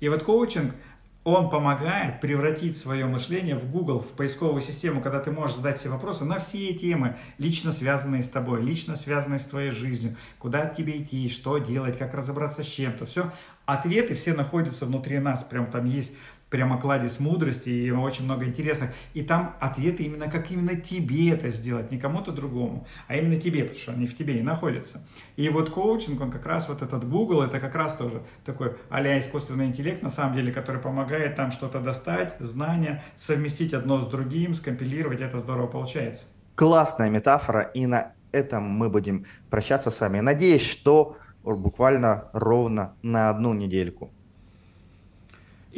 И 0.00 0.08
вот 0.08 0.22
коучинг– 0.22 0.74
он 1.24 1.50
помогает 1.50 2.22
превратить 2.22 2.78
свое 2.78 3.04
мышление 3.04 3.54
в 3.54 3.70
Google, 3.70 4.00
в 4.00 4.12
поисковую 4.12 4.62
систему, 4.62 5.02
когда 5.02 5.20
ты 5.20 5.30
можешь 5.30 5.56
задать 5.56 5.78
себе 5.78 5.90
вопросы 5.90 6.24
на 6.24 6.38
все 6.38 6.72
темы, 6.72 7.16
лично 7.36 7.72
связанные 7.72 8.22
с 8.22 8.30
тобой, 8.30 8.62
лично 8.62 8.96
связанные 8.96 9.38
с 9.38 9.44
твоей 9.44 9.70
жизнью, 9.70 10.16
куда 10.38 10.64
тебе 10.66 11.02
идти, 11.02 11.28
что 11.28 11.58
делать, 11.58 11.98
как 11.98 12.14
разобраться 12.14 12.62
с 12.62 12.66
чем-то. 12.66 13.04
Все, 13.04 13.30
ответы 13.66 14.14
все 14.14 14.32
находятся 14.32 14.86
внутри 14.86 15.18
нас, 15.18 15.42
прям 15.42 15.66
там 15.66 15.84
есть 15.84 16.12
прямо 16.50 16.80
кладезь 16.80 17.20
мудрости 17.20 17.68
и 17.68 17.90
очень 17.90 18.24
много 18.24 18.44
интересных. 18.44 18.90
И 19.14 19.22
там 19.22 19.56
ответы 19.60 20.04
именно 20.04 20.30
как 20.30 20.50
именно 20.50 20.76
тебе 20.76 21.30
это 21.30 21.50
сделать, 21.50 21.90
не 21.90 21.98
кому-то 21.98 22.32
другому, 22.32 22.86
а 23.06 23.16
именно 23.16 23.40
тебе, 23.40 23.64
потому 23.64 23.80
что 23.80 23.92
они 23.92 24.06
в 24.06 24.16
тебе 24.16 24.38
и 24.38 24.42
находятся. 24.42 25.02
И 25.36 25.48
вот 25.48 25.70
коучинг, 25.70 26.20
он 26.20 26.30
как 26.30 26.46
раз 26.46 26.68
вот 26.68 26.82
этот 26.82 27.08
Google, 27.08 27.42
это 27.42 27.60
как 27.60 27.74
раз 27.74 27.94
тоже 27.94 28.22
такой 28.44 28.76
а 28.90 29.02
искусственный 29.18 29.66
интеллект, 29.66 30.02
на 30.02 30.10
самом 30.10 30.34
деле, 30.34 30.52
который 30.52 30.80
помогает 30.80 31.36
там 31.36 31.50
что-то 31.52 31.80
достать, 31.80 32.34
знания, 32.40 33.02
совместить 33.16 33.74
одно 33.74 34.00
с 34.00 34.08
другим, 34.08 34.54
скомпилировать, 34.54 35.20
это 35.20 35.38
здорово 35.38 35.66
получается. 35.66 36.24
Классная 36.54 37.10
метафора, 37.10 37.62
и 37.62 37.86
на 37.86 38.12
этом 38.32 38.64
мы 38.64 38.90
будем 38.90 39.26
прощаться 39.50 39.90
с 39.90 40.00
вами. 40.00 40.20
Надеюсь, 40.20 40.62
что 40.62 41.16
буквально 41.44 42.28
ровно 42.32 42.94
на 43.02 43.30
одну 43.30 43.54
недельку 43.54 44.12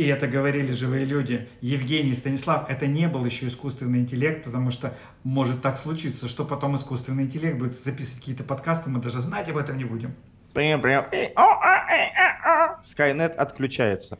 и 0.00 0.06
это 0.06 0.26
говорили 0.26 0.72
живые 0.72 1.04
люди. 1.04 1.46
Евгений 1.60 2.14
Станислав, 2.14 2.70
это 2.70 2.86
не 2.86 3.06
был 3.06 3.22
еще 3.26 3.48
искусственный 3.48 3.98
интеллект, 3.98 4.44
потому 4.44 4.70
что 4.70 4.94
может 5.24 5.60
так 5.60 5.76
случиться, 5.76 6.26
что 6.26 6.46
потом 6.46 6.74
искусственный 6.76 7.24
интеллект 7.24 7.58
будет 7.58 7.78
записывать 7.78 8.20
какие-то 8.20 8.42
подкасты, 8.42 8.88
мы 8.88 9.02
даже 9.02 9.20
знать 9.20 9.50
об 9.50 9.58
этом 9.58 9.76
не 9.76 9.84
будем. 9.84 10.14
Скайнет 12.82 13.36
отключается. 13.36 14.18